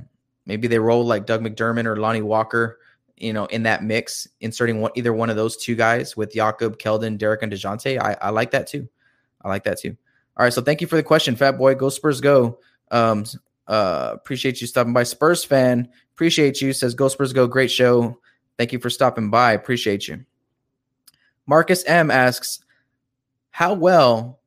[0.45, 2.79] maybe they roll like Doug McDermott or Lonnie Walker,
[3.17, 6.77] you know, in that mix, inserting one either one of those two guys with Jakob,
[6.77, 7.99] Keldon, Derrick, and Dejounte.
[7.99, 8.87] I, I like that too.
[9.43, 9.97] I like that too.
[10.37, 11.75] All right, so thank you for the question, Fat Boy.
[11.75, 12.59] Go Spurs, go.
[12.91, 13.25] Um,
[13.67, 15.05] uh, appreciate you stopping by.
[15.05, 16.73] Spurs fan, appreciate you.
[16.73, 17.47] Says Go Spurs, go.
[17.47, 18.19] Great show.
[18.59, 19.53] Thank you for stopping by.
[19.53, 20.25] Appreciate you.
[21.47, 22.61] Marcus M asks,
[23.51, 24.41] How well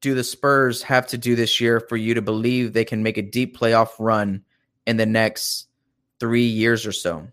[0.00, 3.18] do the Spurs have to do this year for you to believe they can make
[3.18, 4.44] a deep playoff run
[4.86, 5.68] in the next
[6.20, 7.26] three years or so?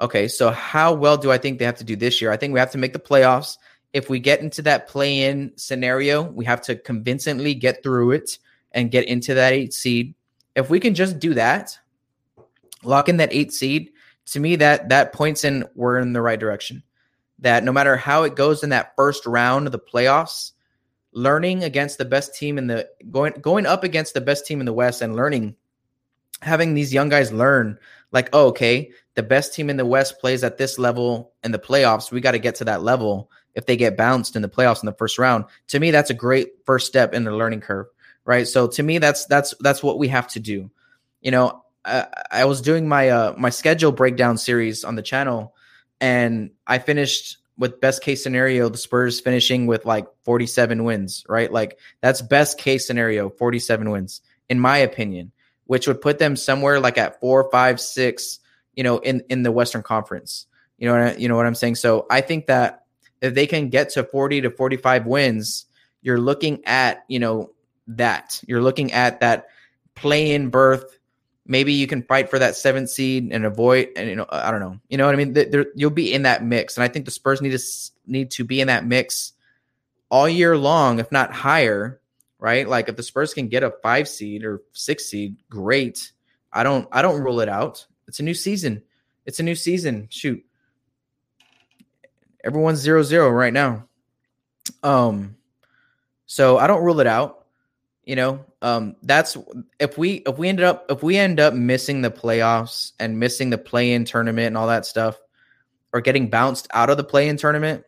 [0.00, 2.30] Okay, so how well do I think they have to do this year?
[2.30, 3.56] I think we have to make the playoffs.
[3.96, 8.38] If we get into that play in scenario, we have to convincingly get through it
[8.72, 10.14] and get into that eight seed.
[10.54, 11.78] If we can just do that,
[12.82, 13.92] lock in that eight seed,
[14.26, 16.82] to me that that points in we're in the right direction
[17.38, 20.52] that no matter how it goes in that first round of the playoffs,
[21.12, 24.66] learning against the best team in the going going up against the best team in
[24.66, 25.56] the West and learning
[26.42, 27.78] having these young guys learn
[28.12, 31.58] like, oh, okay, the best team in the West plays at this level in the
[31.58, 32.12] playoffs.
[32.12, 34.86] We got to get to that level if they get bounced in the playoffs in
[34.86, 35.46] the first round.
[35.68, 37.86] To me, that's a great first step in the learning curve,
[38.24, 38.46] right?
[38.46, 40.70] So to me, that's that's that's what we have to do.
[41.22, 45.54] You know, I, I was doing my uh my schedule breakdown series on the channel
[46.00, 51.50] and I finished with best case scenario, the Spurs finishing with like 47 wins, right?
[51.50, 55.32] Like that's best case scenario, 47 wins, in my opinion,
[55.64, 58.40] which would put them somewhere like at four, five, six,
[58.74, 60.46] you know, in in the Western Conference.
[60.76, 61.76] You know, you know what I'm saying.
[61.76, 62.84] So I think that
[63.20, 65.66] if they can get to 40 to 45 wins,
[66.02, 67.52] you're looking at you know
[67.88, 68.42] that.
[68.46, 69.48] You're looking at that
[69.94, 70.98] play in berth.
[71.46, 74.60] Maybe you can fight for that seventh seed and avoid and you know i don't
[74.60, 74.78] know.
[74.88, 75.32] You know what i mean?
[75.32, 77.64] There, you'll be in that mix and i think the spurs need to
[78.06, 79.32] need to be in that mix
[80.10, 82.00] all year long if not higher
[82.38, 82.68] right?
[82.68, 86.12] Like if the spurs can get a five seed or six seed great.
[86.52, 87.86] I don't i don't rule it out.
[88.08, 88.82] It's a new season.
[89.24, 90.06] It's a new season.
[90.10, 90.44] Shoot
[92.46, 93.86] everyone's zero zero right now.
[94.82, 95.36] Um
[96.28, 97.46] so i don't rule it out
[98.06, 99.36] you know, um, that's
[99.80, 103.50] if we if we ended up if we end up missing the playoffs and missing
[103.50, 105.18] the play-in tournament and all that stuff,
[105.92, 107.84] or getting bounced out of the play-in tournament,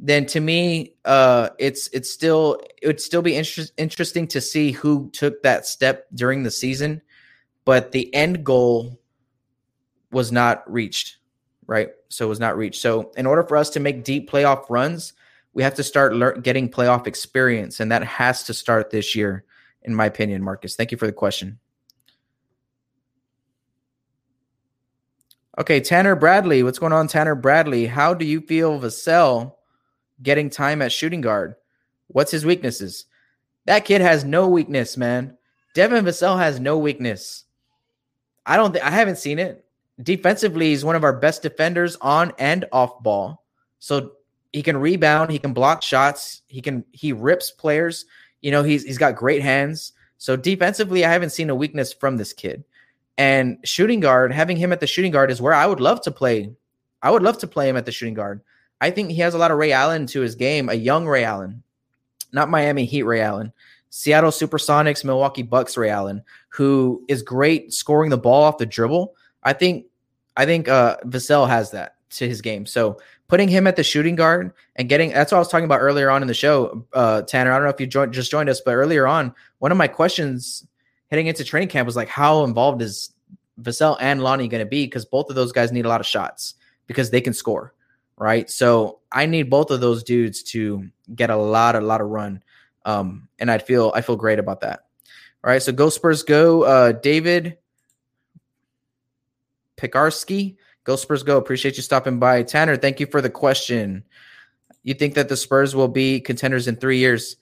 [0.00, 4.72] then to me, uh, it's it's still it would still be inter- interesting to see
[4.72, 7.00] who took that step during the season,
[7.64, 8.98] but the end goal
[10.10, 11.18] was not reached,
[11.66, 11.90] right?
[12.08, 12.80] So it was not reached.
[12.80, 15.12] So in order for us to make deep playoff runs,
[15.52, 19.44] we have to start le- getting playoff experience, and that has to start this year,
[19.82, 20.42] in my opinion.
[20.42, 21.58] Marcus, thank you for the question.
[25.58, 27.86] Okay, Tanner Bradley, what's going on, Tanner Bradley?
[27.86, 29.54] How do you feel Vassell
[30.22, 31.54] getting time at shooting guard?
[32.08, 33.06] What's his weaknesses?
[33.64, 35.38] That kid has no weakness, man.
[35.74, 37.44] Devin Vassell has no weakness.
[38.44, 39.65] I don't I haven't seen it.
[40.02, 43.42] Defensively, he's one of our best defenders on and off ball
[43.78, 44.12] So
[44.52, 48.04] he can rebound, he can block shots, he can he rips players.
[48.42, 49.92] You know, he's he's got great hands.
[50.18, 52.64] So defensively, I haven't seen a weakness from this kid.
[53.18, 56.10] And shooting guard, having him at the shooting guard is where I would love to
[56.10, 56.52] play.
[57.02, 58.42] I would love to play him at the shooting guard.
[58.80, 61.24] I think he has a lot of Ray Allen to his game, a young Ray
[61.24, 61.62] Allen,
[62.32, 63.52] not Miami Heat Ray Allen.
[63.88, 69.15] Seattle Supersonics, Milwaukee Bucks Ray Allen, who is great scoring the ball off the dribble.
[69.46, 69.86] I think
[70.36, 72.66] I think uh Vassell has that to his game.
[72.66, 75.80] So putting him at the shooting guard and getting that's what I was talking about
[75.80, 77.52] earlier on in the show, uh, Tanner.
[77.52, 79.88] I don't know if you joined, just joined us, but earlier on, one of my
[79.88, 80.66] questions
[81.10, 83.12] heading into training camp was like, how involved is
[83.60, 84.84] Vassell and Lonnie going to be?
[84.84, 86.54] Because both of those guys need a lot of shots
[86.86, 87.72] because they can score,
[88.16, 88.50] right?
[88.50, 92.42] So I need both of those dudes to get a lot, a lot of run,
[92.84, 94.84] um, and I feel I feel great about that.
[95.44, 97.58] All right, so go Spurs, go, uh, David
[99.76, 100.56] Pikarski
[100.86, 101.36] Go Spurs, go.
[101.36, 102.44] Appreciate you stopping by.
[102.44, 104.04] Tanner, thank you for the question.
[104.84, 107.36] You think that the Spurs will be contenders in three years?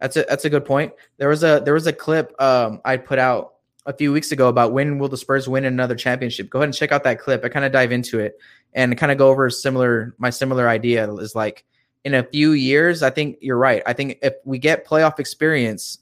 [0.00, 0.92] That's a that's a good point.
[1.16, 3.54] There was a there was a clip um, I put out
[3.86, 6.50] a few weeks ago about when will the Spurs win another championship.
[6.50, 7.44] Go ahead and check out that clip.
[7.44, 8.36] I kind of dive into it
[8.74, 11.64] and kind of go over similar my similar idea is like
[12.04, 13.04] in a few years.
[13.04, 13.82] I think you're right.
[13.86, 15.98] I think if we get playoff experience,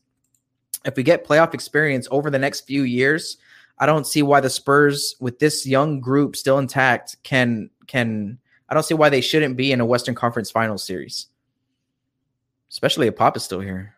[0.87, 3.37] if we get playoff experience over the next few years,
[3.79, 8.75] I don't see why the Spurs, with this young group still intact, can can I
[8.75, 11.27] don't see why they shouldn't be in a Western Conference Finals series,
[12.71, 13.95] especially if Pop is still here.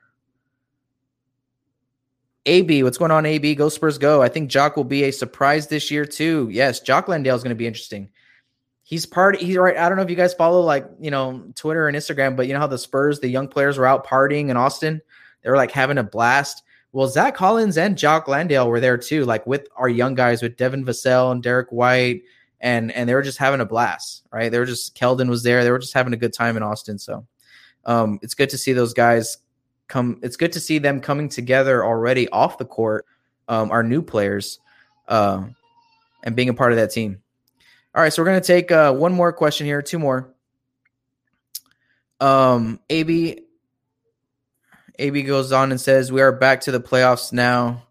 [2.46, 3.26] AB, what's going on?
[3.26, 4.22] AB, go Spurs, go!
[4.22, 6.48] I think Jock will be a surprise this year too.
[6.50, 8.08] Yes, Jock Landale is going to be interesting.
[8.82, 9.38] He's part.
[9.38, 9.76] He's right.
[9.76, 12.54] I don't know if you guys follow like you know Twitter and Instagram, but you
[12.54, 15.02] know how the Spurs, the young players, were out partying in Austin.
[15.42, 16.62] They were like having a blast.
[16.98, 20.56] Well, Zach Collins and Jock Landale were there too, like with our young guys with
[20.56, 22.24] Devin Vassell and Derrick White,
[22.60, 24.50] and and they were just having a blast, right?
[24.50, 25.62] They were just Keldon was there.
[25.62, 26.98] They were just having a good time in Austin.
[26.98, 27.24] So
[27.84, 29.38] um, it's good to see those guys
[29.86, 30.18] come.
[30.24, 33.06] It's good to see them coming together already off the court.
[33.46, 34.58] Um, our new players,
[35.06, 35.44] uh,
[36.24, 37.22] and being a part of that team.
[37.94, 40.34] All right, so we're gonna take uh, one more question here, two more.
[42.18, 43.42] Um, AB
[44.98, 47.84] AB goes on and says, We are back to the playoffs now.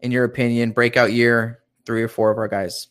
[0.00, 2.86] In your opinion, breakout year, three or four of our guys.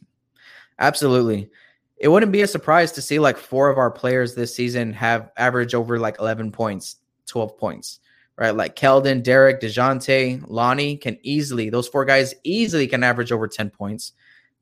[0.78, 1.50] Absolutely.
[1.98, 5.32] It wouldn't be a surprise to see like four of our players this season have
[5.38, 8.00] average over like 11 points, 12 points,
[8.38, 8.56] right?
[8.56, 13.72] Like Keldon, Derrick, DeJounte, Lonnie can easily, those four guys easily can average over 10
[13.72, 14.14] points,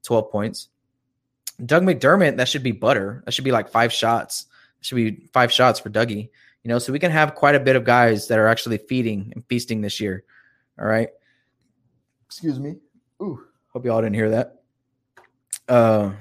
[0.03, 0.69] 12 points.
[1.65, 3.21] Doug McDermott, that should be butter.
[3.25, 4.45] That should be like five shots.
[4.79, 6.29] That should be five shots for Dougie.
[6.66, 9.32] You know, so we can have quite a bit of guys that are actually feeding
[9.36, 10.24] and feasting this year.
[10.80, 11.09] All right.
[12.26, 12.78] Excuse me.
[13.22, 13.39] Ooh,
[13.72, 14.63] hope y'all didn't hear that.
[15.70, 16.13] Uh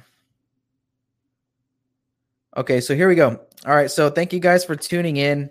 [2.54, 3.40] Okay, so here we go.
[3.64, 5.48] All right, so thank you guys for tuning in.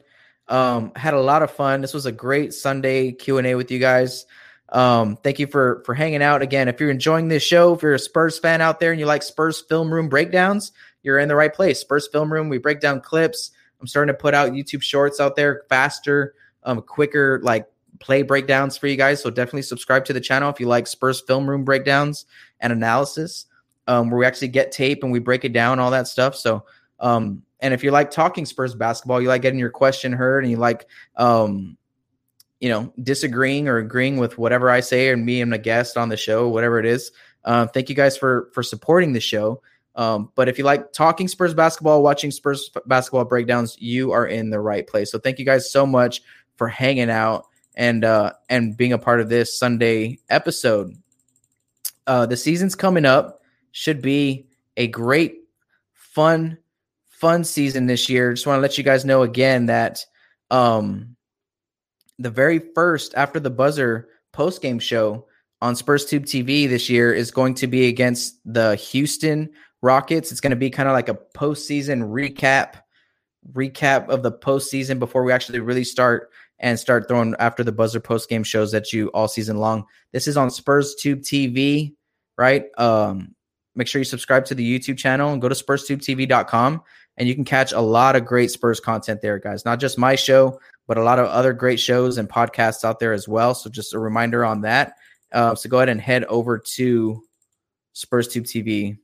[0.47, 1.81] Um had a lot of fun.
[1.81, 4.27] This was a great Sunday Q&A with you guys.
[4.69, 6.67] Um thank you for for hanging out again.
[6.67, 9.23] If you're enjoying this show, if you're a Spurs fan out there and you like
[9.23, 10.71] Spurs film room breakdowns,
[11.01, 11.79] you're in the right place.
[11.79, 13.49] Spurs film room, we break down clips,
[13.83, 17.67] I'm starting to put out YouTube shorts out there faster, um, quicker, like
[17.99, 19.21] play breakdowns for you guys.
[19.21, 22.25] So definitely subscribe to the channel if you like Spurs film room breakdowns
[22.61, 23.45] and analysis,
[23.87, 26.33] um, where we actually get tape and we break it down, all that stuff.
[26.33, 26.63] So,
[27.01, 30.51] um, and if you like talking Spurs basketball, you like getting your question heard, and
[30.51, 31.77] you like, um,
[32.61, 36.07] you know, disagreeing or agreeing with whatever I say, and me and a guest on
[36.07, 37.11] the show, whatever it is.
[37.43, 39.61] Uh, thank you guys for for supporting the show.
[39.95, 44.49] Um, but if you like talking Spurs basketball, watching Spurs basketball breakdowns, you are in
[44.49, 45.11] the right place.
[45.11, 46.21] So thank you guys so much
[46.55, 50.95] for hanging out and uh, and being a part of this Sunday episode.
[52.07, 53.41] Uh, the season's coming up.
[53.71, 55.37] Should be a great,
[55.93, 56.57] fun,
[57.07, 58.33] fun season this year.
[58.33, 60.05] Just want to let you guys know again that
[60.51, 61.15] um,
[62.19, 65.25] the very first after the buzzer post game show
[65.61, 69.49] on Spurs Tube TV this year is going to be against the Houston
[69.83, 70.31] Rockets.
[70.31, 72.75] It's going to be kind of like a postseason recap,
[73.51, 77.99] recap of the postseason before we actually really start and start throwing after the buzzer
[77.99, 79.85] post game shows at you all season long.
[80.13, 81.93] This is on Spurs Tube TV,
[82.37, 82.65] right?
[82.77, 83.35] Um,
[83.75, 86.81] make sure you subscribe to the YouTube channel and go to SpursTubeTV.com
[87.17, 89.65] and you can catch a lot of great Spurs content there, guys.
[89.65, 93.13] Not just my show, but a lot of other great shows and podcasts out there
[93.13, 93.53] as well.
[93.53, 94.93] So just a reminder on that.
[95.31, 97.21] Uh, so go ahead and head over to
[97.95, 98.97] SpursTube TV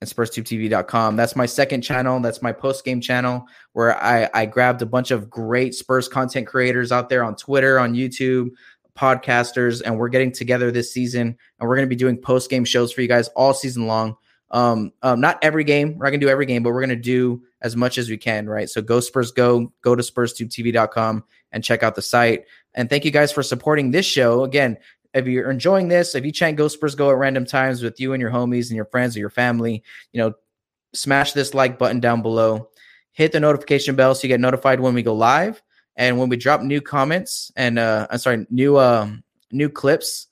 [0.00, 1.16] and SpursTubeTV.com.
[1.16, 2.20] That's my second channel.
[2.20, 6.46] That's my post game channel where I, I grabbed a bunch of great Spurs content
[6.46, 8.50] creators out there on Twitter, on YouTube,
[8.96, 12.64] podcasters, and we're getting together this season and we're going to be doing post game
[12.64, 14.16] shows for you guys all season long.
[14.50, 15.96] Um, um, not every game.
[15.96, 18.48] We're not gonna do every game, but we're gonna do as much as we can,
[18.48, 18.68] right?
[18.68, 22.44] So go Spurs go, go to SpursTubeTV.com and check out the site.
[22.74, 24.44] And thank you guys for supporting this show.
[24.44, 24.78] Again,
[25.18, 28.12] if you're enjoying this, if you chant Go Spurs Go at random times with you
[28.12, 30.32] and your homies and your friends or your family, you know,
[30.94, 32.68] smash this like button down below.
[33.12, 35.62] Hit the notification bell so you get notified when we go live
[35.96, 40.28] and when we drop new comments and uh I'm sorry, new um new clips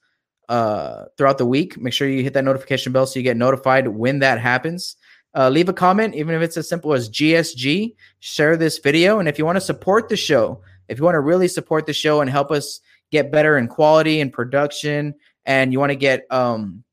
[0.48, 1.78] uh throughout the week.
[1.78, 4.96] Make sure you hit that notification bell so you get notified when that happens.
[5.34, 7.94] Uh, leave a comment, even if it's as simple as GSG.
[8.20, 11.20] Share this video, and if you want to support the show, if you want to
[11.20, 12.80] really support the show and help us
[13.10, 16.84] get better in quality and production, and you want to get um,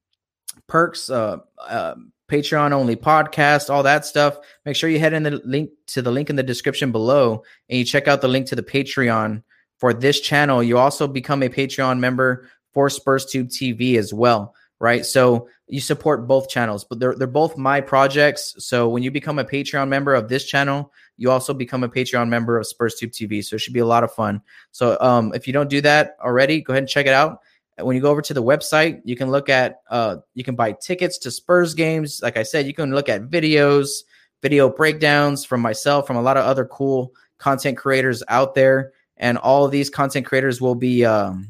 [0.67, 1.95] perks, uh, uh,
[2.29, 6.11] Patreon only podcast, all that stuff, make sure you head in the link to the
[6.11, 9.43] link in the description below and you check out the link to the Patreon
[9.77, 10.63] for this channel.
[10.63, 15.05] You also become a Patreon member for SpursTube TV as well, right?
[15.05, 18.55] So you support both channels, but they're they're both my projects.
[18.57, 22.27] So when you become a Patreon member of this channel, you also become a Patreon
[22.27, 23.43] member of SpursTube TV.
[23.43, 24.41] So it should be a lot of fun.
[24.71, 27.39] So um, if you don't do that already, go ahead and check it out.
[27.79, 30.73] When you go over to the website, you can look at uh, you can buy
[30.73, 32.21] tickets to Spurs games.
[32.21, 34.03] Like I said, you can look at videos,
[34.43, 39.39] video breakdowns from myself, from a lot of other cool content creators out there, and
[39.39, 41.49] all of these content creators will be um,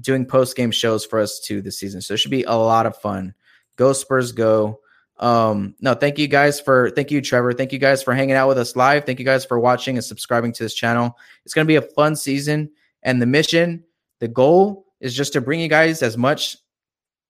[0.00, 2.00] doing post game shows for us too this season.
[2.00, 3.34] So it should be a lot of fun.
[3.76, 4.80] Go Spurs, go!
[5.20, 7.52] Um, no, thank you guys for thank you, Trevor.
[7.52, 9.04] Thank you guys for hanging out with us live.
[9.04, 11.16] Thank you guys for watching and subscribing to this channel.
[11.44, 12.70] It's gonna be a fun season,
[13.02, 13.84] and the mission,
[14.18, 16.56] the goal is just to bring you guys as much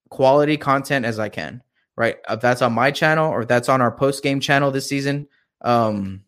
[0.09, 1.62] quality content as I can.
[1.97, 5.26] Right, if that's on my channel or that's on our post game channel this season.
[5.61, 6.22] Um,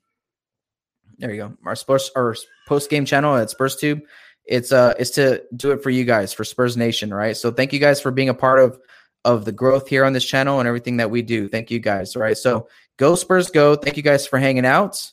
[1.18, 1.56] there you go.
[1.64, 2.34] Our sports our
[2.66, 4.02] post game channel at SpursTube.
[4.44, 7.36] It's uh it's to do it for you guys for Spurs Nation, right?
[7.36, 8.80] So thank you guys for being a part of
[9.24, 11.48] of the growth here on this channel and everything that we do.
[11.48, 12.16] Thank you guys.
[12.16, 12.36] All right.
[12.36, 13.76] So go Spurs go.
[13.76, 15.12] Thank you guys for hanging out.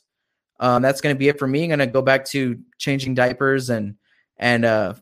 [0.58, 1.62] Um, that's going to be it for me.
[1.62, 3.94] I'm going to go back to changing diapers and
[4.36, 4.94] and uh,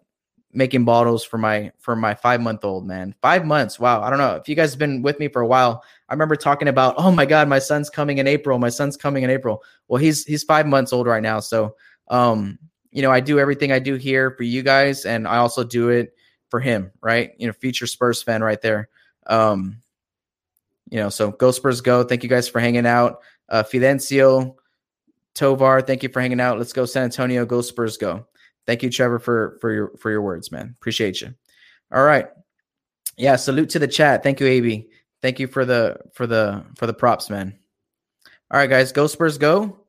[0.52, 3.14] making bottles for my for my five month old man.
[3.20, 3.78] Five months.
[3.78, 4.02] Wow.
[4.02, 5.82] I don't know if you guys have been with me for a while.
[6.08, 8.58] I remember talking about, oh my god, my son's coming in April.
[8.58, 9.62] My son's coming in April.
[9.88, 11.40] Well, he's he's five months old right now.
[11.40, 11.76] So,
[12.08, 12.58] um,
[12.90, 15.90] you know, I do everything I do here for you guys, and I also do
[15.90, 16.14] it
[16.50, 16.92] for him.
[17.02, 17.32] Right.
[17.38, 18.88] You know, future Spurs fan right there.
[19.28, 19.82] Um,
[20.90, 22.02] you know, so go Spurs go.
[22.02, 23.20] Thank you guys for hanging out.
[23.48, 24.54] Uh, Fidencio,
[25.34, 26.58] Tovar, thank you for hanging out.
[26.58, 27.44] Let's go San Antonio.
[27.44, 28.26] Go Spurs go.
[28.66, 30.74] Thank you, Trevor, for for your for your words, man.
[30.78, 31.34] Appreciate you.
[31.92, 32.28] All right.
[33.16, 34.22] Yeah, salute to the chat.
[34.22, 34.88] Thank you, AB.
[35.22, 37.58] Thank you for the for the for the props, man.
[38.50, 39.80] All right, guys, go Spurs go.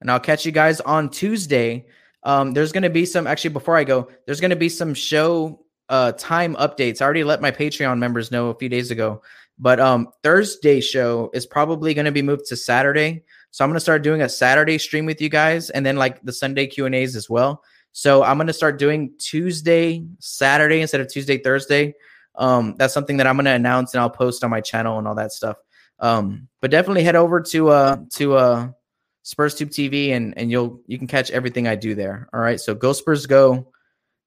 [0.00, 1.86] And I'll catch you guys on Tuesday.
[2.22, 6.12] Um, there's gonna be some actually before I go, there's gonna be some show uh
[6.12, 7.00] time updates.
[7.00, 9.22] I already let my Patreon members know a few days ago.
[9.58, 13.22] But um Thursday show is probably going to be moved to Saturday.
[13.50, 16.20] So I'm going to start doing a Saturday stream with you guys and then like
[16.22, 17.62] the Sunday Q&As as well.
[17.92, 21.94] So I'm going to start doing Tuesday, Saturday instead of Tuesday, Thursday.
[22.34, 25.06] Um that's something that I'm going to announce and I'll post on my channel and
[25.06, 25.56] all that stuff.
[26.00, 28.68] Um but definitely head over to uh to uh
[29.22, 32.28] Spurs Tube TV and and you'll you can catch everything I do there.
[32.32, 32.60] All right?
[32.60, 33.72] So go Spurs go.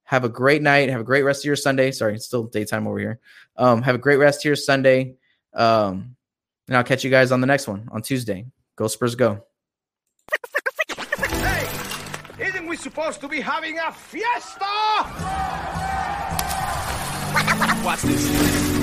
[0.08, 0.90] Have a great night.
[0.90, 1.92] Have a great rest of your Sunday.
[1.92, 3.20] Sorry, it's still daytime over here.
[3.58, 5.16] Um, have a great rest of your Sunday.
[5.54, 6.16] Um,
[6.70, 8.46] and I'll catch you guys on the next one on Tuesday.
[8.78, 9.44] Go Spurs, go.
[10.98, 11.68] Hey,
[12.40, 14.66] isn't we supposed to be having a fiesta?
[17.84, 18.77] Watch this.